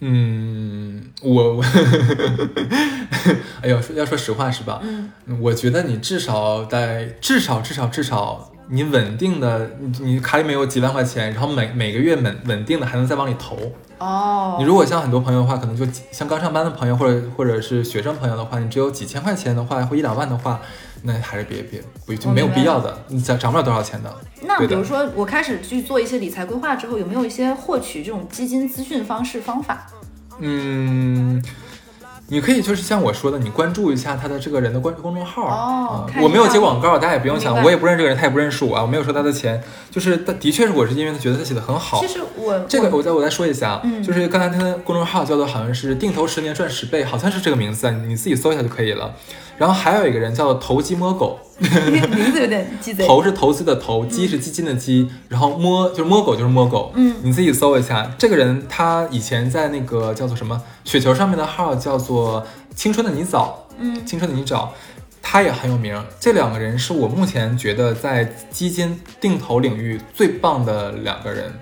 [0.00, 1.64] 嗯，我我，
[3.62, 4.80] 哎呦，说要说实话是吧？
[4.82, 13.56] 嗯，我觉得你至少在至少至少至少你稳定的，你你卡里面有几万块钱，然后每每个月稳稳定的还能再往里投。
[13.98, 20.60] 哦你如果像很多朋友的话，可能就像刚上班的朋友或者或者是学生朋友的话，你只有几千块钱的话，或一两万的话，
[21.02, 24.14] 那还是别别不就没有必要的，你涨涨不了多少钱的。
[24.42, 29.86] 那比如说我开始去做一些理财规划之后，有没有一些获取这种基金资讯方式方法？
[30.40, 31.42] 嗯，
[32.28, 35.46] 你可以就是像我说的，你关注一下他的这个人的关注公众号。
[35.46, 39.62] 哦我没有接广告，大家也不用想，我也不认识这个人，他也不认识我啊，我没有收他的钱。
[39.90, 42.06] 就是他的确是我是因为他觉得他写的很好其。
[42.06, 49.14] 实我这个我我再我再说一下，嗯就是刚才他的公众号叫做好像是定投十年赚十倍，好像是这个名字，你自己搜一下就可以了。
[49.58, 53.06] 然后还有一个人叫做投机摸狗， 名字有点鸡贼。
[53.06, 58.10] 投是投资的投，基是基金的基，然后摸就是摸狗就是摸狗，嗯你自己搜一下。
[58.16, 64.68] 这个人他以前在那个叫做什么雪球上面的号叫做青春的泥沼，嗯青春的泥沼，
[65.20, 66.00] 他也很有名。
[66.20, 71.52] 这两个人是我目前觉得在基金定投领域最棒的两个人。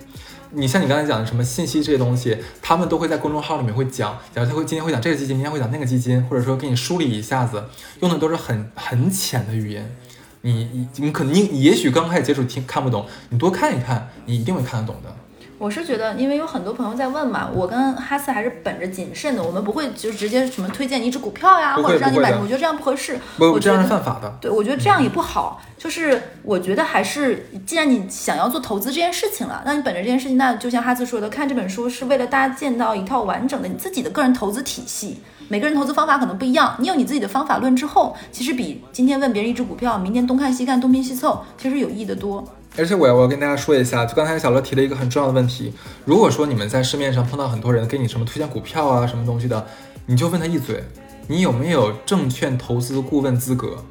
[0.56, 7.62] 你像你刚才讲的什么信息这些东西，他们都会在公众号里面会讲，假如他会今天会讲这个基金，明天会讲那个基金，或者说给你梳理一下子，
[8.00, 9.94] 用的都是很很浅的语言。
[10.40, 15.15] 你你可能你也许刚开始接触听看不懂，你多看一看，你一定会看得懂的。
[15.58, 23.18] 我是觉得，因为有很多朋友在问嘛，我跟哈斯还是本着谨慎的，我们不会就直接什么推荐你一只股票呀，或者让你买什么，我觉得这样不合适。
[23.38, 24.32] 不，我觉得这样是犯法的。
[24.40, 25.62] 对，我觉得这样也不好。
[25.78, 35.20] 就是我觉得还是，既然你想要做投资这件事情了，那你本着这件事情，那就像哈斯说的，看这本书是为了大家见到一套完整的你自己的个人投资体系。
[35.48, 42.44] 每个人投资方法可能不一样，你有你自己的方法论之后，其实比今天问别人一只股票，明天东看西看，东拼西凑，其实有益的多。
[42.78, 45.72] 而且我要我要跟大家说一下，就刚才小乐提了一个很重要的问题，
[46.04, 49.66] 如果说你们在市面上碰到很多人给你什么推荐股票啊什么东西的，
[50.06, 50.84] 你就问他一嘴，
[51.26, 53.82] 你有没有证券投资顾问资格？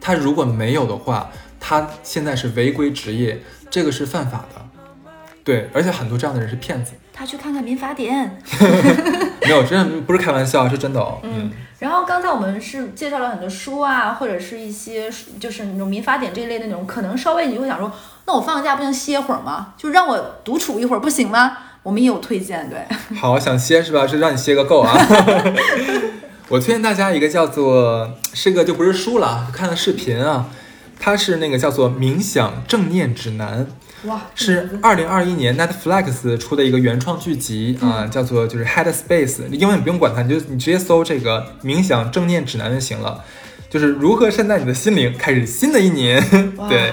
[0.00, 4.60] 他如果没有的话，他现在是违规职业，这个是犯法的。
[5.42, 8.38] 对，而且很多这样的人是骗子，他去看看民法典。
[9.40, 11.20] 没有，真的不是开玩笑，是真的哦。
[11.22, 15.08] 嗯，然后刚才我们是介绍了很多书啊，或者是一些
[15.38, 17.92] 就是那种民法典这一类的那种，可能稍微你会想说，
[18.26, 19.74] 那我放个假不能歇会儿吗？
[19.76, 21.56] 就让我独处一会儿不行吗？
[21.82, 22.78] 我们也有推荐，对，
[23.16, 24.06] 好，想歇是吧？
[24.06, 24.96] 是让你歇个够啊！
[26.48, 30.46] 我推荐大家一个叫做是个就不是书了，看的视频啊，
[30.98, 33.66] 它是那个叫做《冥想正念指南》。
[34.06, 43.24] 哇，是二零二一年 Netflix 出的一个原创剧集啊、叫做就是 Headspace，英文你不用管它，你就你直接搜这个冥想正念指南就行了，
[43.70, 46.22] 就是如何善待你的心灵，开始新的一年。
[46.68, 46.92] 对，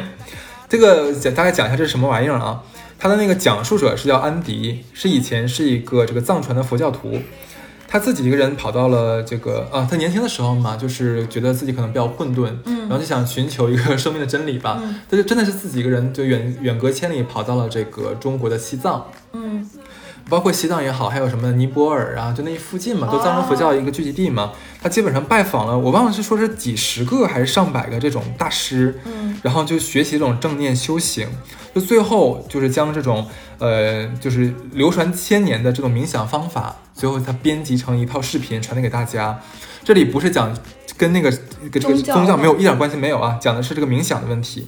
[0.69, 2.63] 这个讲大概讲一下这是什么玩意儿啊？
[2.97, 7.19] 他的那个讲述者是叫安迪，是以前是一个这个藏传的佛教徒，
[7.91, 12.79] 他自己一个人跑到了这个啊，他年轻的时候嘛，就是觉得自己可能比较混沌，嗯。
[12.87, 14.95] 然后就想寻求一个生命的真理吧，嗯。
[15.09, 19.69] 他就真的是自己一个人就远远隔千里跑到了这个中国的西藏，嗯
[20.29, 24.51] 包括西藏也好，还有什么尼泊尔啊，就那一附近嘛，都藏传佛教一个聚集地嘛。
[24.81, 31.27] 他基本上拜访了，我忘了是说是几十个还是上百个这种大师，嗯然后就学习这种正念修行，
[31.75, 33.27] 就最后就是将这种
[33.59, 39.39] 呃就是流传千年的这种冥想方法，最后他编辑成一套视频传递给大家。
[39.83, 40.55] 这里不是讲
[40.97, 41.29] 跟那个
[41.71, 44.67] 跟这个宗教没有一点关系没有啊，讲的是这个冥想的问题。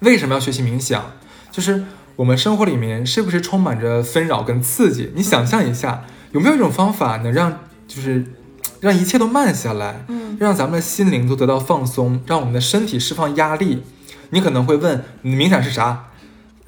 [0.00, 1.12] 为什么要学习冥想？
[1.50, 1.84] 就是
[2.16, 5.10] 我们生活里面是不是充满着纷扰跟刺激？
[5.14, 8.24] 你想象一下，有没有一种方法能让就是
[8.80, 13.82] 让一切都慢下来，嗯让咱们的心灵都得到放松，让我们的身体释放压力？
[14.30, 16.08] 你可能会问，你冥想是啥？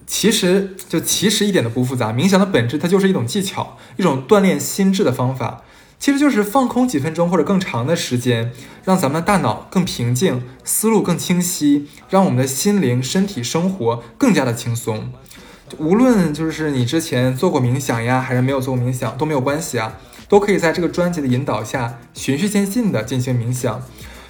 [0.06, 5.62] 其实就其实一点都不复杂，冥想的本质它就是一种技巧，一种锻炼心智的方法。
[5.98, 8.52] 其实就是放空几分钟或者更长的时间，
[8.84, 15.10] 让咱们的大脑更平静，思路更清晰，让我们的心灵、身体、生活更加的轻松。
[15.78, 19.94] 无论就是你之前做过冥想呀，还是没有做过冥想都没有关系啊，
[20.28, 23.82] 都可以在这个专辑的引导下循序渐进的进行冥想。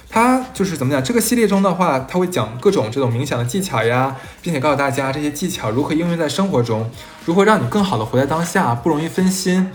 [0.07, 1.03] 它就是怎么讲？
[1.03, 6.89] 这个系列中的话，它会讲各种这种冥想的技巧呀，并且告诉大家这些技巧如何应用在生活中，
[7.25, 9.69] 如何让你更好的活在当下，不容易分心，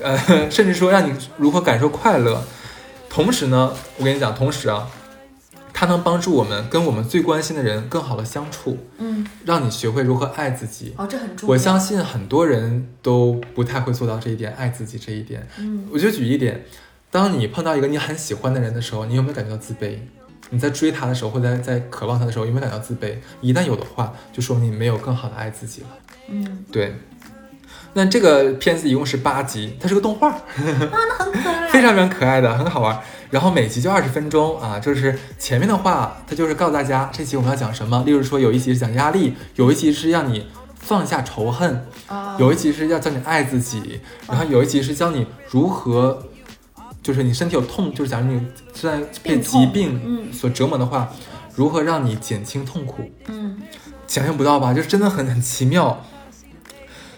[0.00, 0.18] 呃，
[0.50, 2.42] 甚至说让你如何感受快乐。
[3.08, 4.88] 同时呢，我跟你讲，同时啊，
[5.72, 10.94] 它能帮助我们跟我们最关心的人更好的相处，嗯，让你学会如何爱自己。
[10.98, 11.52] 哦，这很重要。
[11.52, 15.46] 我相信很多人都不太会做到这一点，爱自己这一点。
[15.58, 16.62] 嗯我就举一点，
[17.10, 19.96] 当你碰到一个你很喜欢的人的时候，你有没有感觉到自卑？
[20.50, 23.16] 你在追他的时候，或者在在渴望他的时候，有没有感觉到自卑？
[23.40, 25.88] 一旦有的话，就说明你没有更好的爱自己了。
[26.28, 26.94] 嗯，对。
[27.96, 31.66] 那这个片子一共是八集，它是个动画，啊，那很可爱。
[31.72, 33.00] 非常非常可爱的，很好玩。
[33.30, 38.02] 然后每集就二十分钟啊，就是前面的话，它就是告诉大家这集我们要讲什么。
[38.04, 40.46] 例如说，有一集是讲压力，有一集是让你
[40.78, 46.22] 放下仇恨，啊，有一集是要教你爱自己，然后有一集是教你如何，
[47.02, 48.42] 就是你身体有痛，就是假如你
[48.74, 51.10] 现在被疾病嗯所折磨的话，
[51.54, 53.10] 如何让你减轻痛苦？
[53.28, 53.56] 嗯
[54.06, 54.74] 想象不到吧？
[54.74, 56.04] 就是真的很很奇妙。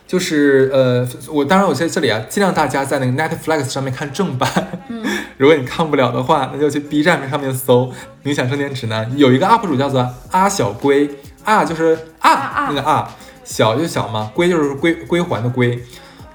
[0.09, 4.51] 就是呃，我当然我在这里啊，尽量大家在那个 Netflix 上面看正版。
[4.89, 5.05] 嗯
[5.37, 7.87] 如果你看不了的话，那就去 B 站上面搜
[8.25, 9.09] 《冥想正念指南》。
[9.17, 11.09] 有一个 UP 主叫做阿小龟，
[11.45, 13.09] 啊就是啊啊啊那个啊，
[13.45, 15.81] 小就是小嘛，龟就是归归还的归。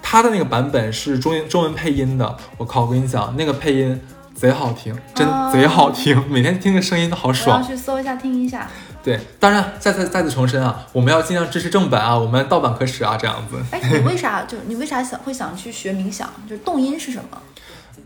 [0.01, 3.99] 他的那个版本是中文中文配音的，我靠，我跟你讲，那个配音
[4.36, 7.63] 贼好听，真哦贼好听，每天听个声音都好我要爽。
[7.63, 8.69] 去搜一下听一下。
[9.04, 13.58] 对，当然再再再次重申啊，我们要尽量支持正版啊，我们盗版可耻啊，这样子。
[13.72, 16.30] 哎，你为啥就你为啥想会想去学冥想？
[16.47, 17.38] 就是动因是什么？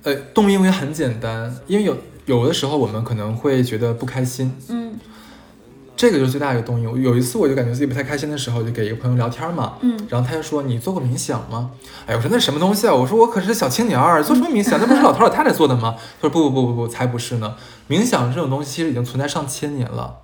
[0.04, 1.95] 呃，动因为很简单，因为有
[2.26, 4.95] 有的时候我们可能会觉得不开心，嗯
[5.95, 6.88] 这个就是最大的一个动因。
[6.88, 11.72] 我有一次我就感觉自己不太开心的时候，就给一个朋友聊天嘛，嗯，然后他就说你做过冥想吗？
[12.06, 12.93] 哎，我说那什么东西啊？
[12.93, 14.80] 我说我可是小青年儿，做什么冥想？
[14.80, 15.95] 那不是老头老太太做的吗？
[16.22, 17.56] 他说不不不不不，才不是呢。
[17.89, 20.18] 冥想这种东西其实已经存在上千年了，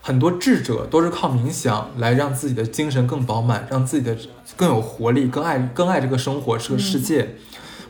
[0.00, 4.16] 很多智者都是靠冥想来让自己的精神更饱满，让自己的
[4.56, 7.36] 更有活力，更爱更爱这个生活，这个世界。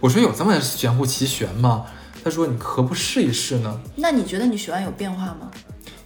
[0.01, 1.87] 我说有这么玄乎其玄吗？
[2.25, 3.81] 他说你何不试一试呢？
[3.97, 5.51] 那你觉得你学完有变化吗？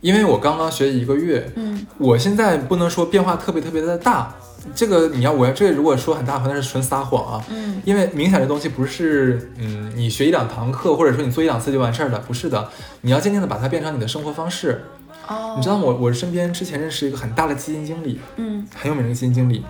[0.02, 4.34] 因为我刚刚学一个月，嗯，我现在不能说变化特别特别的大，
[4.74, 7.44] 这个你要我要这个如果说很大的话，那是纯撒谎啊。
[7.48, 12.68] 嗯，因为冥想这东西不是，嗯，你学一两堂课，或者说你做一两次就完事儿了，不是的，
[13.02, 14.84] 你要渐渐的把它变成你的生活方式。
[15.32, 19.64] 哦，你知道我我身边之前认识一个很大的基金经理，嗯很有名的基金经理，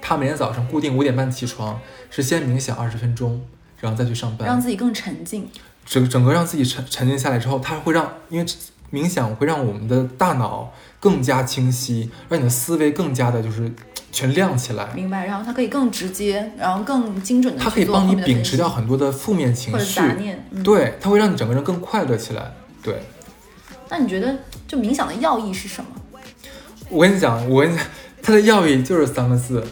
[0.00, 1.78] 他每天早上固定五点半起床，
[2.10, 3.40] 是先冥想二十分钟，
[3.80, 5.48] 然后再去上班，让自己更沉静。
[5.84, 8.46] 整整个让自己沉沉静下来之后，他会让，因为
[8.92, 13.72] 冥想会让我们的大脑更加清晰，让你的思维更加的就是
[14.12, 14.88] 全亮起来。
[14.94, 20.44] 明白，然后它可以更直接，然后更精准的，它可以帮你秉持掉很多的负面情或者绪，杂念。
[20.50, 22.52] 嗯，对，它会让你整个人更快乐起来。
[22.82, 23.02] 对
[23.88, 24.36] 那你觉得
[24.68, 25.90] 就冥想的要义是什么？
[26.90, 27.86] 我跟你讲，我跟你讲，
[28.22, 29.64] 它的要义就是三个字：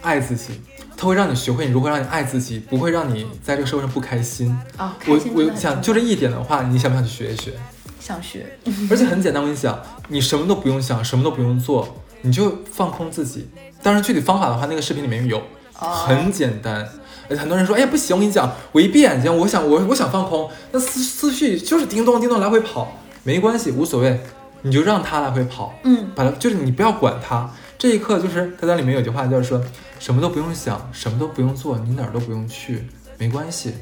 [0.00, 0.60] 爱自己。
[0.96, 4.54] 它会让你学会你如何让你爱自己，不会让你在这个社会上不开心。
[4.76, 7.52] 啊，开我我想就这一点的话，你想不想去学一学？
[7.98, 8.58] 想学，
[8.90, 9.78] 而且很简单，我跟你讲，
[10.08, 13.48] 你什么都不用想，什么都不用做，你就放空自己。
[13.82, 15.38] 当然，具体方法的话，那个视频里面有，
[15.78, 16.86] 哦很简单。
[17.30, 24.20] 而且很多人说，哎呀不行，我跟你讲，我一闭眼睛，我想我我想放空，那思思绪就是叮咚叮咚来回跑，没关系，无所谓，
[24.62, 27.50] 你就让他来回跑，嗯，把它就是你不要管他。
[27.78, 29.62] 这一刻就是他在里面有句话就是说，
[29.98, 33.74] 什么都不用想，什么都不用做，你哪儿都不用去，没关系，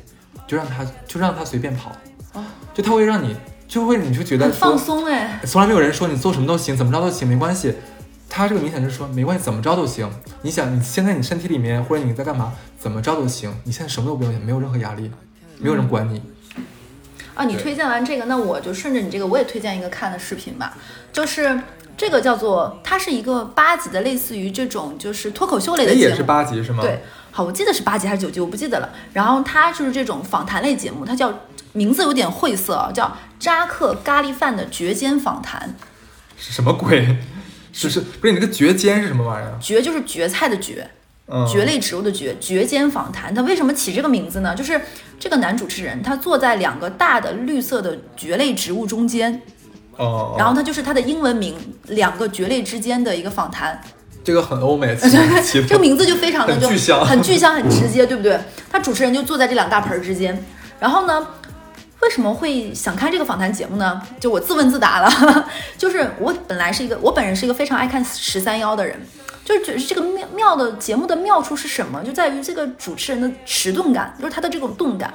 [0.47, 1.93] 就让他就让他随便跑，
[2.35, 3.35] 哦就他会让你
[3.67, 5.41] 就会你就觉得放松哎。
[5.45, 7.75] 从来没有人说你做什么都行，怎么着都行，没关系。
[8.31, 10.09] 他这个明显就是说，没关系，怎么着都行。
[10.43, 13.53] 你想，你现在你身体里面或者你在干嘛，怎么着都行。
[13.65, 15.11] 你现在什么都不用想，没有任何压力，
[15.59, 16.23] 没有人管你。
[17.39, 20.77] 啊，你推荐完这个，那我就顺着你这个，我也推荐一个看的视频吧，
[21.13, 21.59] 就是
[21.97, 26.83] 这个叫做，它是一个八集的，类似于这种就是脱口秀类的节目，哎也是八集是吗？
[26.83, 28.91] 对，好，我记得是八集还是九集，我不记得了。
[29.13, 31.33] 然后它就是这种访谈类节目，它叫
[31.73, 35.77] 名字有点晦涩啊，叫扎克咖喱饭的绝间访谈。
[36.37, 37.17] 是什么鬼？
[37.73, 39.57] 就是不是你那个绝尖是什么玩意儿？
[39.61, 40.89] 绝就是蕨菜的蕨，嗯，
[41.47, 43.35] 蕨类植物的蕨，蕨间访谈。
[43.35, 44.55] 它为什么起这个名字呢？
[44.55, 44.81] 就是
[45.19, 49.43] 这个男主持人他坐在两个大的绿色的蕨类植物中间，
[49.97, 51.55] 哦，然后他就是他的英文名，
[51.89, 53.81] 两个蕨类之间的一个访谈。
[54.25, 58.39] 这个很欧美， 这个名字就非常的就很具象很直接，对不对？
[58.71, 60.45] 他主持人就坐在这两大盆儿之间，
[60.79, 61.27] 然后呢，
[62.01, 64.03] 为什么会想看这个访谈节目呢？
[64.21, 65.49] 就我自问自答了，
[65.79, 69.01] 就是我本来是一个，我本人是一个非常爱看十三幺的人，
[69.49, 72.05] 就是觉得这个妙妙的节目的妙处是什么？
[72.05, 75.11] 就在于这个主持人的迟钝感，就是他的这种动感，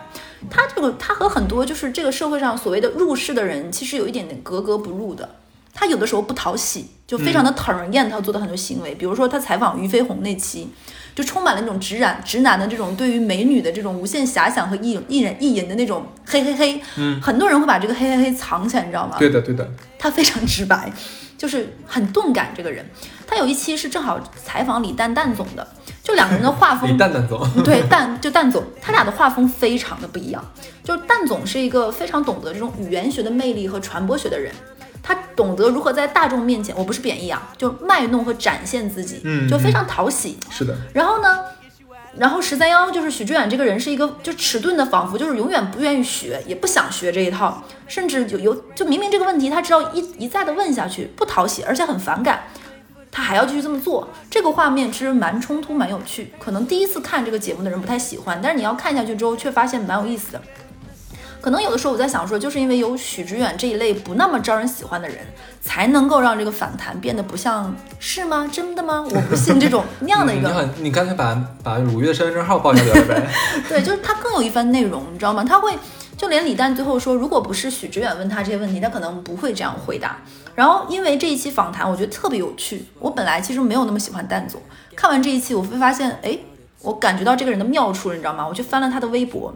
[0.49, 5.35] 他这个他和很多就是这个社会上所谓的入世的人，其实有一点点格格不入的。
[5.71, 8.09] 他有的时候不讨喜，就非常的讨人厌。
[8.09, 10.67] 他做的很多行为，比如说他采访俞飞鸿那期，
[11.13, 16.81] 就充满了那种直男直男的这种对于美女的这种无限遐想和意意人意淫的那种嘿嘿嘿。
[16.97, 19.17] 嗯，很多人会把这个嘿嘿嘿藏起来，你知道吗？
[19.19, 19.69] 对的对的，
[19.99, 20.91] 他非常直白，
[21.37, 22.51] 就是很钝感。
[22.55, 22.85] 这个人，
[23.25, 25.67] 他有一期是正好采访李诞诞总的，
[26.03, 30.43] 就两个人的画风李诞诞总， 对，诞就诞总，他俩的画风非常的不一样。
[30.83, 34.53] 就是诞总是一个非常懂得这种语言学的魅力和传播学的人，
[35.01, 40.37] 他懂得如何在大众面前，我不是贬义啊，就卖弄和展现自己，嗯就非常讨喜。
[40.49, 41.39] 是的，然后呢，
[42.17, 52.43] 然后十三幺就是许志远这个人是一个就迟钝的，仿佛就是永远不愿意学，也不想学这一套，甚至有有就明明这个问题他只要一一再的问下去，不讨喜，而且很反感。
[53.15, 56.33] 他还要继续这么做，这个画面其实蛮冲突、蛮有趣。
[56.39, 60.41] 可能第一次看这个节目的人不太喜欢，但是你要看下去之后，却发现蛮有意思的。
[61.39, 65.17] 可能有的时候我在想说，就是因为有许知远这一类不那么招人喜欢的人，
[65.61, 68.49] 才能够让这个反弹变得不像是吗？
[68.51, 69.05] 真的吗？
[69.07, 73.27] 我不信这种 那样的一个嗯你很，你干脆把把鲁豫的身份证号报下来呗。
[73.69, 75.43] 对，就是他更有一番内容，你知道吗？
[75.43, 75.77] 他会
[76.17, 80.17] 就连李诞最后说，如果不是许知远问他这些问题，他可能不会这样回答。
[80.55, 82.85] 然后因为这一期访谈，我觉得特别有趣。
[82.99, 84.61] 我本来其实没有那么喜欢蛋总，
[84.95, 86.37] 看完这一期，我会发现，哎，
[86.81, 88.47] 我感觉到这个人的妙处了，你知道吗？
[88.47, 89.53] 我去翻了他的微博，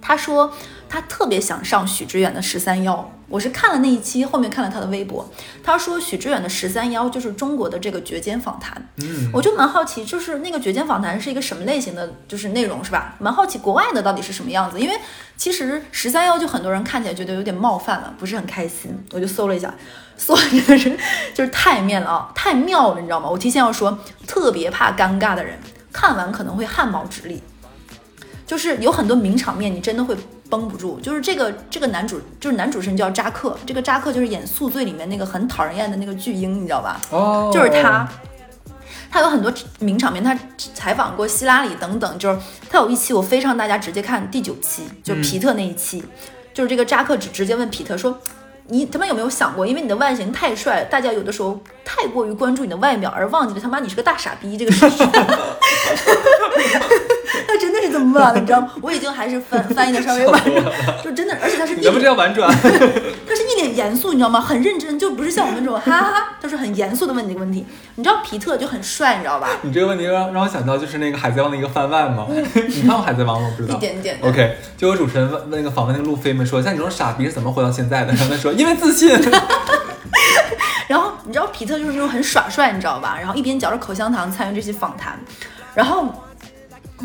[0.00, 0.52] 他说
[0.88, 3.10] 他特别想上许知远的十三幺。
[3.26, 5.28] 我是看了那一期，后面看了他的微博，
[5.62, 8.86] 他说许知远的十三幺就是中国的这个绝间访谈。
[8.98, 13.16] 嗯，我就蛮好奇，就是那个绝间访谈是一个什么类型的就是内容是吧？
[13.18, 14.94] 蛮好奇国外的到底是什么样子，因为
[15.36, 18.94] 其实十三幺就很多人看起来觉得有点冒犯了，不是很开心。
[19.10, 19.74] 我就搜了一下，
[20.16, 20.98] 搜真的是
[21.34, 23.28] 就是太面了啊，太妙了，你知道吗？
[23.28, 25.58] 我提前要说，特别怕尴尬的人
[25.92, 27.42] 看完可能会汗毛直立。
[28.46, 30.14] 就是有很多名场面，你真的会
[30.50, 31.00] 绷不住。
[31.00, 37.00] 就是这个这个男主，就是男主持人叫扎克，这个扎克就是演《宿醉》里面那个很讨人厌的那个巨婴，你知道吧？
[37.08, 38.06] 哦，就是他，
[39.10, 40.38] 他有很多名场面，他
[40.74, 42.18] 采访过希拉里等等。
[42.18, 42.38] 就是
[42.68, 46.04] 他有一期我非常大家直接看第九期，就是皮特那一期，
[46.52, 48.20] 就是这个扎克直直接问皮特说
[48.68, 55.04] ：“你他妈有没有想过，因为你的外形太帅，大家有的时候太过于关注你的外表，而忘记了他妈你是个大傻逼这个事实。
[57.46, 58.72] ”他真的是这么办的，你知道吗？
[58.80, 60.64] 我已经还是翻翻译的稍微婉转，
[61.04, 64.40] 就真的，而且他是逆你们这样婉转，他是一脸严肃，你知道吗？
[64.40, 67.66] 很认真，就不是像我们这种哈哈哈，他是很严肃的问这个问题。
[67.96, 69.48] 你知道皮特就很帅，你知道吧？
[69.62, 72.26] 你这个问题让让我想到就是那个海贼王的一个番外嘛。
[72.30, 73.48] 你看过海贼王吗？
[73.50, 73.76] 我不知道。
[73.76, 78.14] 一点点 OK，就有主持人问问那个访问那个路飞们说，像你这种傻逼是怎么活到现在的？
[78.14, 79.10] 他说因为自信。
[80.86, 83.16] 然后你知道皮特就是那种很耍帅，你知道吧？
[83.18, 85.18] 然后一边嚼着口香糖参与这些访谈，
[85.74, 86.12] 然后。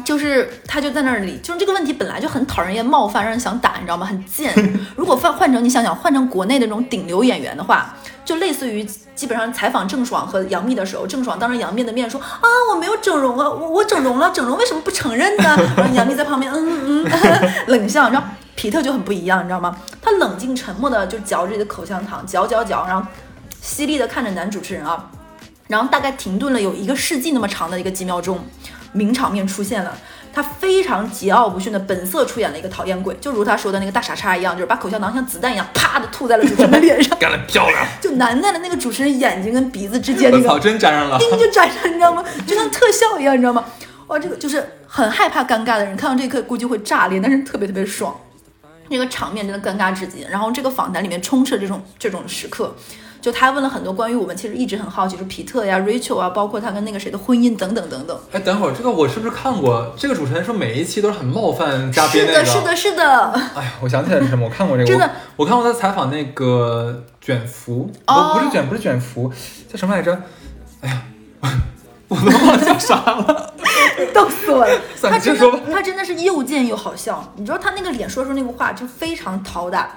[0.06, 4.06] 就是他就在那里，就是这个问题本来就很讨人厌、冒犯，让人想打，你知道吗？
[4.06, 4.54] 很贱。
[4.96, 15.58] 如果换换成你想想，换成国内的那种顶流演员的话，就类似于基本上采访郑爽和杨幂的时候，郑爽当着杨幂的面说啊，我没有整容啊，我我整容了，整容为什么不承认呢？
[15.76, 18.24] 然后杨幂在旁边嗯嗯嗯冷笑，你知道
[18.56, 19.76] 皮特就很不一样，你知道吗？
[20.02, 23.06] 他冷静沉默的就嚼着自己的口香糖，嚼嚼嚼，然后
[23.60, 25.10] 犀利的看着男主持人啊，
[25.68, 28.40] 然后大概停顿了有一个世纪那么长的一个几秒钟。
[28.92, 29.96] 名场面出现了，
[30.34, 37.86] 他非常桀骜不驯的本色出演了一个讨厌鬼，就如他说的那个大傻叉一样，就是把口香糖像子弹一样啪的吐在了主持人的脸上，干得漂亮！
[38.02, 41.18] 就难在了那个主持人眼睛跟鼻子之间那个真粘上了。
[41.20, 42.24] 叮就粘上，你知道吗？
[42.48, 43.64] 就像特效一样，你知道吗？
[44.08, 48.16] 哇，这个就是很害怕尴尬的人看到这一刻估计会炸裂，但是特别特别爽，
[48.90, 50.26] 那个场面真的尴尬至极。
[50.30, 52.76] 然后这个访谈里面充斥着这种这种时刻。
[53.22, 58.20] 就他问了很多关于我们其实一直很好奇，就是皮特呀、Rachel 啊，包括他跟那个谁的婚姻等等等等。
[58.32, 59.94] 哎，等会儿这个我是不是看过？
[59.98, 62.46] 这个主持人说每一期都是很冒犯嘉宾那个。
[62.46, 63.32] 是的，是的，是的。
[63.56, 64.46] 哎呀，我想起来是什么？
[64.46, 64.88] 我看过这个。
[64.88, 65.06] 真的
[65.36, 69.32] 我，我看过他采访那个卷福，哦不不是卷，不是卷福，
[69.68, 70.18] 叫什么来着？
[70.82, 71.04] 哎呀，
[72.08, 73.54] 我都忘了叫啥了。
[74.14, 74.82] 逗死我 了！
[75.02, 77.34] 他真的，他真的是又贱又好笑。
[77.36, 79.90] 你知道他那个脸说出那个话就非常讨打，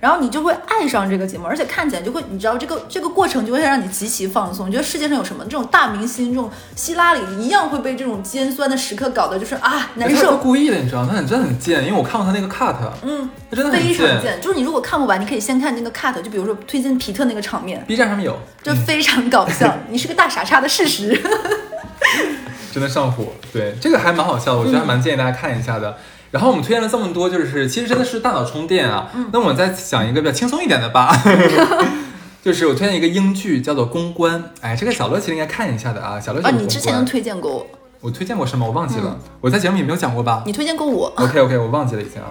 [0.00, 4.66] 然后你就会爱上这个节目，而且看起来就会，你知道这个这个过程就会让你极其放松。
[4.66, 10.38] 你觉得世界上有什么这种大明星，这种希拉里一样会被这种尖酸的时刻搞得就是啊难受。
[10.38, 11.06] 故意的，你知道？
[11.06, 14.40] 他很真的很贱，因为我看过他那个 cut，嗯，他真的很非常贱。
[14.40, 19.76] 就是你如果看不完，你可以先看那个 cut，就比如说推荐皮特那个场面，B 站上面有，就非常搞笑。
[19.90, 21.20] 你是个大傻叉的事实。
[22.72, 23.26] 真的上火。
[23.52, 25.96] 对，这个还蛮好笑的，我觉得还蛮建议大家看一下的。
[26.30, 29.10] 然后我们推荐了这么多，就是其实真的是大脑充电啊。
[29.14, 31.10] 嗯那我再讲一个比较轻松一点的吧。
[32.42, 34.40] 就是我推荐一个英剧，叫做《公关》。
[34.62, 36.18] 哎，这个小乐其实应该看一下的啊。
[36.18, 37.66] 小乐啊，你之前都推荐过我，
[38.00, 38.64] 我推荐过什么？
[38.64, 41.12] 我忘记了，我在节目里没有讲过吧你推荐过我。
[41.18, 42.28] OK OK，我忘记了已经啊。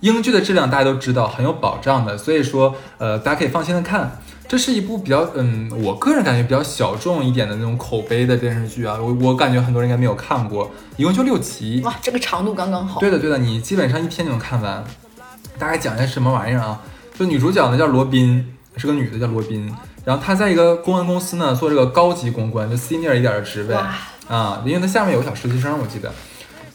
[0.00, 4.18] 英剧的质量大家都知道，很有保障的，所以说呃，大家可以放心的看。
[4.50, 8.98] 这是一部比较嗯，我个人感觉比较小众一点的那种口碑的电视剧啊。
[9.00, 11.80] 我我感觉很多人应该没有看过，一共就六集。
[11.84, 12.98] 哇，这个长度刚刚好。
[12.98, 14.82] 对的，对的，你基本上一天就能看完。
[15.56, 16.80] 大概讲一下什么玩意儿啊？
[17.16, 18.44] 就女主角呢叫罗宾，
[18.76, 19.72] 是个女的叫罗宾，
[20.04, 23.76] 然后她在一个公关公司呢做这个高级公关，就 senior 一点的职位
[24.26, 26.12] 啊，因为她下面有个小实习生，我记得。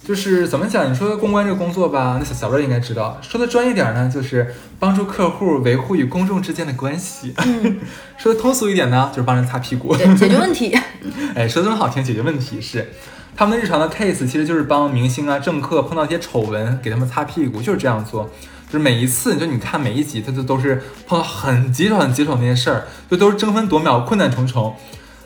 [0.05, 0.91] 就是怎么讲？
[0.91, 3.19] 你说公关这个工作吧，那小小乐应该知道。
[3.23, 7.33] 说的专业点呢，就是帮助客户维护与公众之间的关系。
[8.15, 9.95] 说的通俗一点呢，就是帮人擦屁股。
[9.95, 10.77] 解决问题。
[11.33, 12.91] 哎，说的这么好听，解决问题是
[13.35, 18.29] 他们的日常的 case，其实就是帮明星啊、政客碰到一些丑闻，给他们擦屁股，就是这样做。
[18.67, 24.75] 就是每一次，就你看每一集，他就都是碰到很棘手、很棘手那些事儿，就都是争分夺秒、困难重重。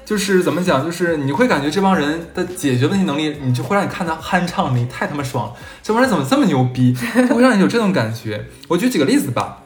[0.10, 5.54] 就是怎么讲，就是你会感觉这帮人的解决问题能力，你就会让你看他酣畅淋漓，太他妈爽了！
[5.84, 6.98] 这帮人怎么这么牛逼？
[7.28, 8.48] 他会让你有这种感觉。
[8.70, 9.60] 我举几个例子吧。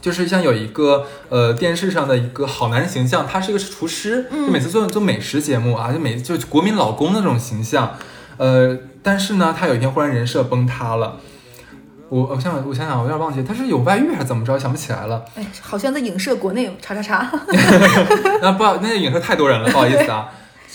[0.00, 7.96] 就是像有一个呃电视上的一个好男人形象，他是一个厨师，就每次做做美食节目啊，就每就国民老公那种形象，
[8.38, 11.20] 呃，但是呢，他有一天忽然人设崩塌了。
[12.08, 15.24] 我我想想，我想想，我有点忘记，他是有外遇还是怎么着，想不起来了。
[15.34, 17.30] 哎，好像在影射国内有叉叉叉。
[18.40, 20.28] 那不好，那个影射太多人了，不好意思啊。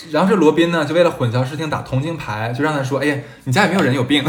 [0.09, 4.23] 然后这罗宾呢，就为了混淆视听打同情牌，就让他说：“哎呀，你家有没有人有病？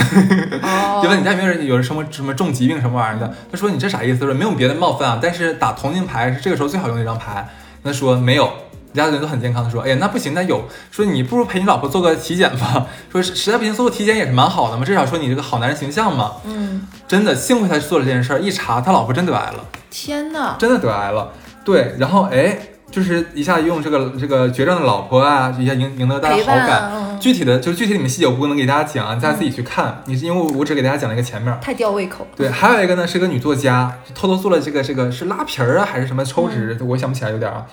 [0.63, 7.49] 哦 就问你家有没有人有什么什么重疾病什么玩意儿的？”他说：“你这啥意思？”他说：“没有别的冒犯啊，但是打同情牌是这个时候最好用的一张牌。”
[7.83, 8.53] 他说：“没有。”
[8.93, 9.65] 你家的人都很健康。
[9.65, 10.65] 的说：“哎呀，那不行，那有。
[10.91, 12.87] 说你不如陪你老婆做个体检吧。
[13.11, 16.33] 说实实在不行做个体检也是蛮好的嘛，至少说你这个好男人形象嘛。
[16.45, 21.33] 嗯，真的，幸亏他做了这件事儿，一查他老婆真得癌了。”天呐，真的得癌了。
[21.65, 22.59] 对，然后哎，
[22.91, 27.19] 就是一下用这个这个绝症的老婆啊，一下赢赢得大家好感。
[27.21, 30.03] 具体的就是具体里面细节我不能给大家讲啊，大家自己去看。
[30.07, 31.57] 你是因为我我只给大家讲了一个前面。
[31.63, 32.27] 太吊胃口。
[32.35, 37.65] 对，还有一个呢是个女作家，偷偷做了这个这个是拉皮儿啊还是什么抽脂，我想不起来有点啊，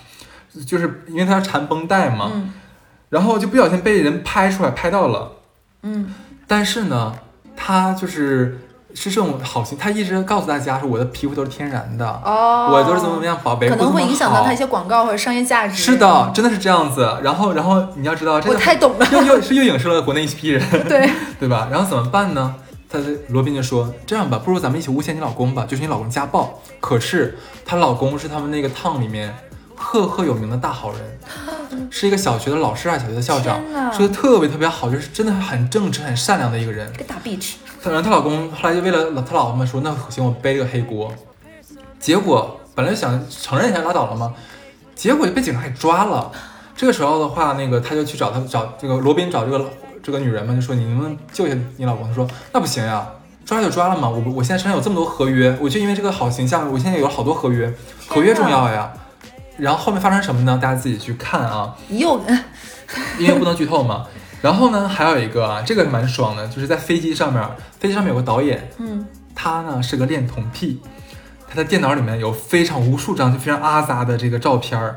[0.66, 2.54] 就是因为他要缠绷带嘛，嗯
[3.10, 5.32] 然后就不小心被人拍出来拍到了，
[5.82, 6.14] 嗯，
[6.45, 7.12] 但是呢，
[7.56, 8.60] 他就是
[8.93, 14.66] 是这种好心，他一直告诉大家说我的皮肤都是天然的，哦，我都是怎么怎么样宝贝，可能会影响到他一些。
[14.68, 15.74] 广告或者商业价值。
[15.74, 17.18] 是的，真的是这样子。
[17.24, 19.08] 然后，然后你要知道，这我个太懂了。
[19.12, 21.68] 又又是又影射了国内一批人， 对，对吧？
[21.72, 22.54] 然后怎么办呢？
[22.88, 26.60] 他的罗宾就说：“这样吧，不如咱们一起诬陷你老公吧，就是你老公家暴。
[26.80, 29.34] 可是她老公是他们那个 town 里面
[29.82, 36.91] 赫赫有名的大好人，是一个小学的老师啊，小学的校长天哪，是个特别特别好，就是真的很正直、很善良的一个人。
[36.93, 37.53] 个大 bitch。
[37.84, 41.11] 然后她老公后来就为了她老婆们说，那行我背这个黑锅。
[41.97, 44.34] 结果本来想承认一下拉倒了嘛，
[44.93, 46.30] 结果就被警察给抓了。
[46.75, 49.69] 这个时候的话，那个他就去找他找这个罗宾找这个
[50.03, 52.07] 这个女人嘛，就说你能不能救一下你老公？
[52.07, 53.07] 他说那不行呀，
[53.45, 57.73] 抓就抓了嘛，我我现在身上有这么多合约，我就因为这个好形象，我现在有好多合约，
[58.07, 58.91] 合约重要呀。
[59.60, 60.57] 然后后面发生什么呢？
[60.62, 61.76] 大家自己去看啊。
[61.89, 62.20] 又
[63.20, 64.05] 因为不能剧透嘛。
[64.41, 67.43] 然后呢，还有一个啊，这个蛮爽的，就是在飞机上面，
[67.78, 69.05] 飞机上面有个导演，嗯，
[69.36, 70.80] 他呢是个恋童癖，
[71.47, 74.95] 他的电脑里面有非常无数张就非常阿杂的这个照片儿，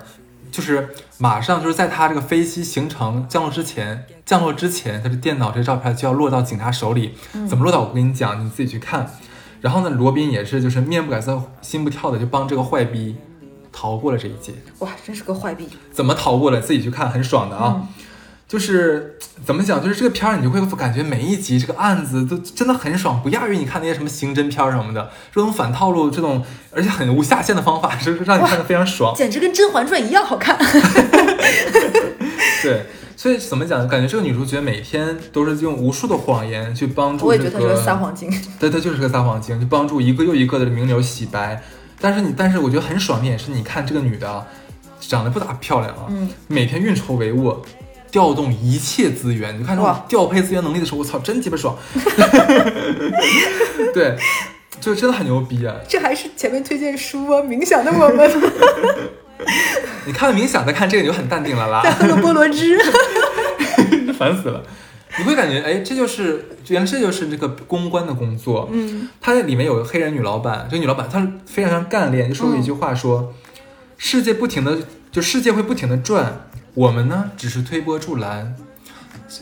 [0.53, 7.15] 就是马上就是在他这个飞机行程降落之前，降落之前，他的电脑这照片就要落到警察手里，
[7.49, 9.11] 怎么落到我跟你讲，你自己去看。
[9.61, 13.17] 然后呢，罗宾也是就是面不改色心不跳的就帮这个坏逼
[13.73, 14.53] 逃过了这一劫。
[14.81, 15.66] 哇，真是个坏逼。
[15.91, 16.61] 怎么逃过了？
[16.61, 17.89] 自己去看，很爽的啊。
[18.49, 19.16] 就是
[19.47, 25.11] 怎么讲，就是这个片儿，你就会感觉每一集这个案子都真的很爽，不亚于你看那些什么刑侦片儿什么的。
[25.35, 29.14] 这种反套路，这种而且很无下限的方法，就是让你看的非常爽。
[29.16, 30.55] 简直跟《甄嬛传》一样好看。
[32.62, 32.85] 对，
[33.16, 33.89] 所以怎么讲？
[33.89, 37.45] 感觉这个女主角每天都是用无数的谎言去帮助、这个。
[37.45, 38.31] 我也觉得她是个撒谎精。
[38.61, 41.62] 对，她就是个撒谎精，就帮助一个又一个的名流洗白。
[42.03, 44.45] 但是你，但是我觉得很爽的点是，你看这个女的啊，
[45.01, 47.57] 长得不咋漂亮啊，嗯，每天运筹帷幄，
[48.11, 49.57] 调动一切资源。
[49.59, 51.77] 你看这种调配资源能力的时候，我操，真鸡巴爽。
[53.95, 54.17] 对，
[54.81, 55.77] 就真的很牛逼啊！
[55.89, 58.29] 这还是前面推荐书啊，冥想的我们
[60.05, 61.83] 你看了冥想，再看这个，你就很淡定了啦。
[61.87, 62.77] 再喝个菠萝汁。
[64.19, 64.63] 烦死了。
[65.19, 68.69] 你会感觉，哎，这就是原来这就是这个公关的工作。
[68.73, 73.33] 嗯，它里面有个黑人女老板，这个女老板她非常非常干练，就说过一句话说，
[73.99, 74.79] 世界不停的
[75.11, 78.55] 就世界会不停的转，我们呢只是推波助澜。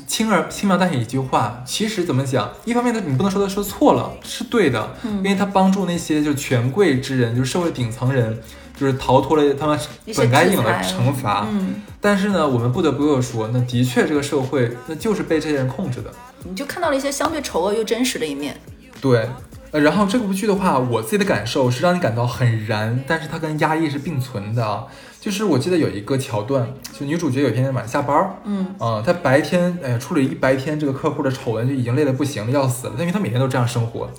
[0.07, 2.49] 轻而轻描淡写一句话，其实怎么讲？
[2.65, 8.39] 一方面呢，你不能说他说错了，是对的，嗯因为他帮助那些就是权贵之人，就是社会顶层人，
[8.81, 9.79] 就是逃脱了他们
[10.17, 11.47] 本该有的惩罚。
[11.53, 16.11] 嗯，但是呢，我们不得不又说，那的确这个社会那就是被这些人控制的。
[16.45, 18.59] 你就看到了一些相对丑恶又真实的一面。
[18.99, 19.29] 对，
[19.73, 24.87] 呃，然后这部剧的话，我自己的感受是让你感到很燃，但是它跟压抑是并存的啊。
[25.21, 26.67] 就是我记得有一个桥段，
[26.99, 34.11] 就女主角有一天晚上下班儿，嗯啊、她白天哎呀处理一白天这个客户的丑闻就已经累得不行了，要死了，因为她每天都这样生活。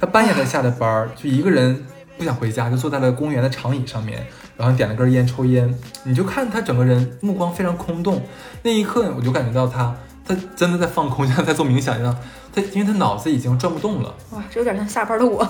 [0.00, 1.86] 她半夜才下的班儿，就一个人
[2.18, 5.72] 不想回家，就坐在了公园的长椅上面，然后点了根烟抽烟。
[6.02, 8.20] 你就看他整个人目光非常空洞，
[8.62, 9.94] 那一刻我就感觉到他，
[10.26, 12.14] 他真的在放空，像在做冥想一样。
[12.52, 14.12] 他因为他脑子已经转不动了。
[14.32, 15.46] 哇，这有点像下班的我。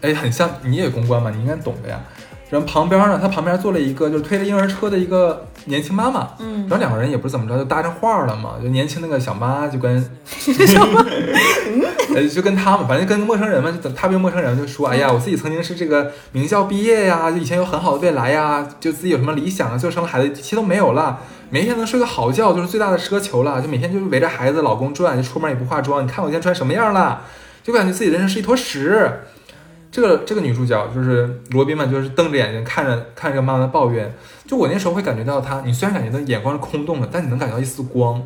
[0.00, 2.00] 哎，很像你也公关嘛，你应该懂的呀。
[2.48, 8.52] 然后旁边呢，他旁边坐了一个就是推着婴儿车的一个年轻妈妈，嗯然后两个人也不是怎么着，就搭上话了嘛。
[8.62, 11.04] 就年轻那个小妈就跟小妈，
[12.14, 21.18] 呃，就跟他们，反正跟陌生人嘛，就等他跟陌生人就说，哎呀，我自己曾经是这个名校毕业呀，就以前有很好的未来呀，就自己有什么理想啊，最后生了孩子，一切都没有了，
[21.50, 27.22] 每天能睡个好觉就是最大的奢求了，就每天就是围着孩子、老公转，就出门也不化妆，你看我现在穿什么样了，
[27.64, 29.10] 就感觉自己人生是一坨屎。
[29.96, 34.14] 这个这个女主角就是罗宾嘛，就是瞪着眼睛看着看着妈妈抱怨。
[34.46, 38.22] 就我那时候会感觉到她，你虽然感觉到眼光是空洞的，但你能感觉到一丝光。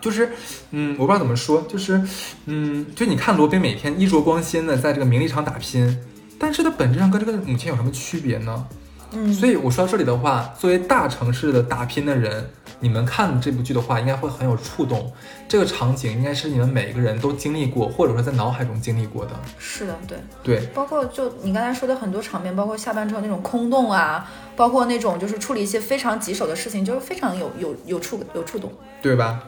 [0.00, 0.30] 就是，
[0.70, 2.02] 嗯，我不知道怎么说，就是，
[2.46, 5.98] 嗯，就你看罗宾每天衣着光鲜的在这个名利场打拼，
[6.38, 8.66] 但是他本质上跟这个母亲有什么区别呢？
[9.12, 12.48] 嗯，所以我说到这里的话，作为大城市的打拼的人，
[12.80, 15.12] 你们看这部剧的话，应该会很有触动。
[15.48, 19.30] 这个场景应该是你们每个人都经历过，或者说在脑海中经历过的。
[19.58, 20.18] 是的，对。
[20.42, 28.72] 对，包括就你刚才说的很多场面，包括下班之后那种空洞啊，包括那种就是处理一些非常棘手的事情，就是非常有有有触有触动。
[29.00, 29.42] 对吧？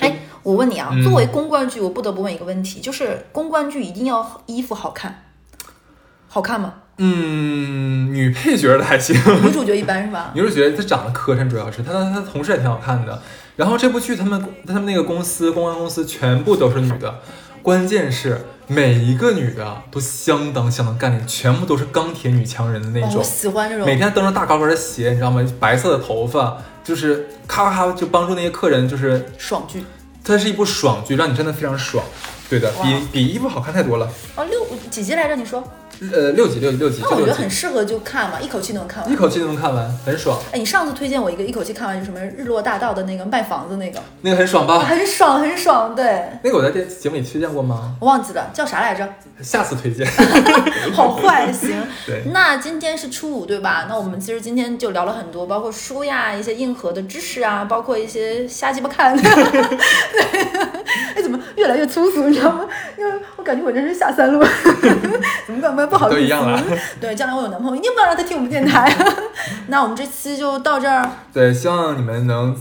[0.00, 5.24] 哎，我问你啊，嗯作为公关剧，我不得不问一个问题，就是公关剧一定要衣服好看，
[6.28, 6.74] 好看吗？
[6.98, 10.30] 嗯，女配角的还行，女主角一般是吧？
[10.34, 13.20] 女主角她长得磕碜，主要是她她她同事也挺好看的。
[13.56, 17.20] 然后这部剧他们他们那个公司公关公司全部都是女的，
[17.62, 23.18] 关键是每一个女的都相当相当干练，全部都是钢铁女强人的那哦，种。
[23.18, 25.44] 我喜欢这种每天蹬着大高跟的鞋，你知道吗？
[25.60, 29.84] 白色的头发，就是咔咔咔就帮助那些客人，就是爽剧。
[30.24, 32.04] 它是一部爽剧，让你真的非常爽。
[32.48, 34.08] 对的，比比衣服好看太多了。
[34.36, 35.36] 哦，六几集来着？
[35.36, 35.62] 你说？
[36.12, 39.16] 呃，六集六集六集，那我觉得很适合就看嘛，一口气能看完一。
[39.16, 40.38] 口气就能看完，很爽。
[40.52, 44.80] 哎，你上次推荐我一个一口气看完，就什么日落大道的那个卖房子那个，那个很爽吧？
[44.80, 45.94] 很爽很爽。
[45.94, 47.94] 对，那个我在电节目里推荐过吗？
[48.00, 49.08] 我忘记了叫啥来着，
[49.40, 50.06] 下次推荐。
[50.92, 51.70] 好坏行。
[52.06, 53.86] 对，那今天是初五对吧？
[53.88, 59.16] 那我们其实今天就聊了很多，包括书呀，一些硬核的知识啊，包括一些瞎鸡巴看。
[59.16, 59.30] 对，
[61.14, 62.66] 哎，怎么越来越粗俗，你知道吗？
[62.98, 64.44] 因为我感觉我真是下三路，
[65.46, 65.83] 怎么办？
[65.86, 66.16] 不好意思。
[66.16, 66.62] 都一样了。
[67.00, 68.94] 对，将来我有男朋友，一定不要让他听我们电台。
[69.68, 71.10] 那我们这期就到这儿。
[71.32, 72.56] 对，希望你们能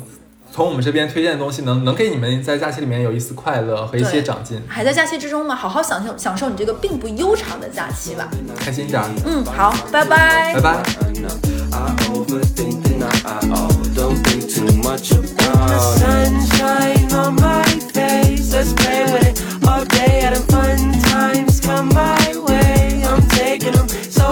[0.51, 8.27] 从我们这边推荐的东西能能给你们在假期里面有一丝快乐和一些长进，还在假期之中嘛，好好享受享受你这个并不悠长的假期吧。
[8.59, 9.09] 开心一点儿。
[9.25, 10.61] 嗯，好，拜拜拜。
[10.61, 10.83] 拜。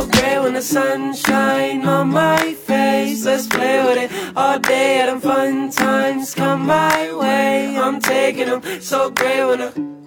[0.01, 3.25] So great when the sun sunshine on my face.
[3.25, 4.97] Let's play with it all day.
[4.97, 7.77] Having fun times come my way.
[7.77, 10.00] I'm taking them so great when the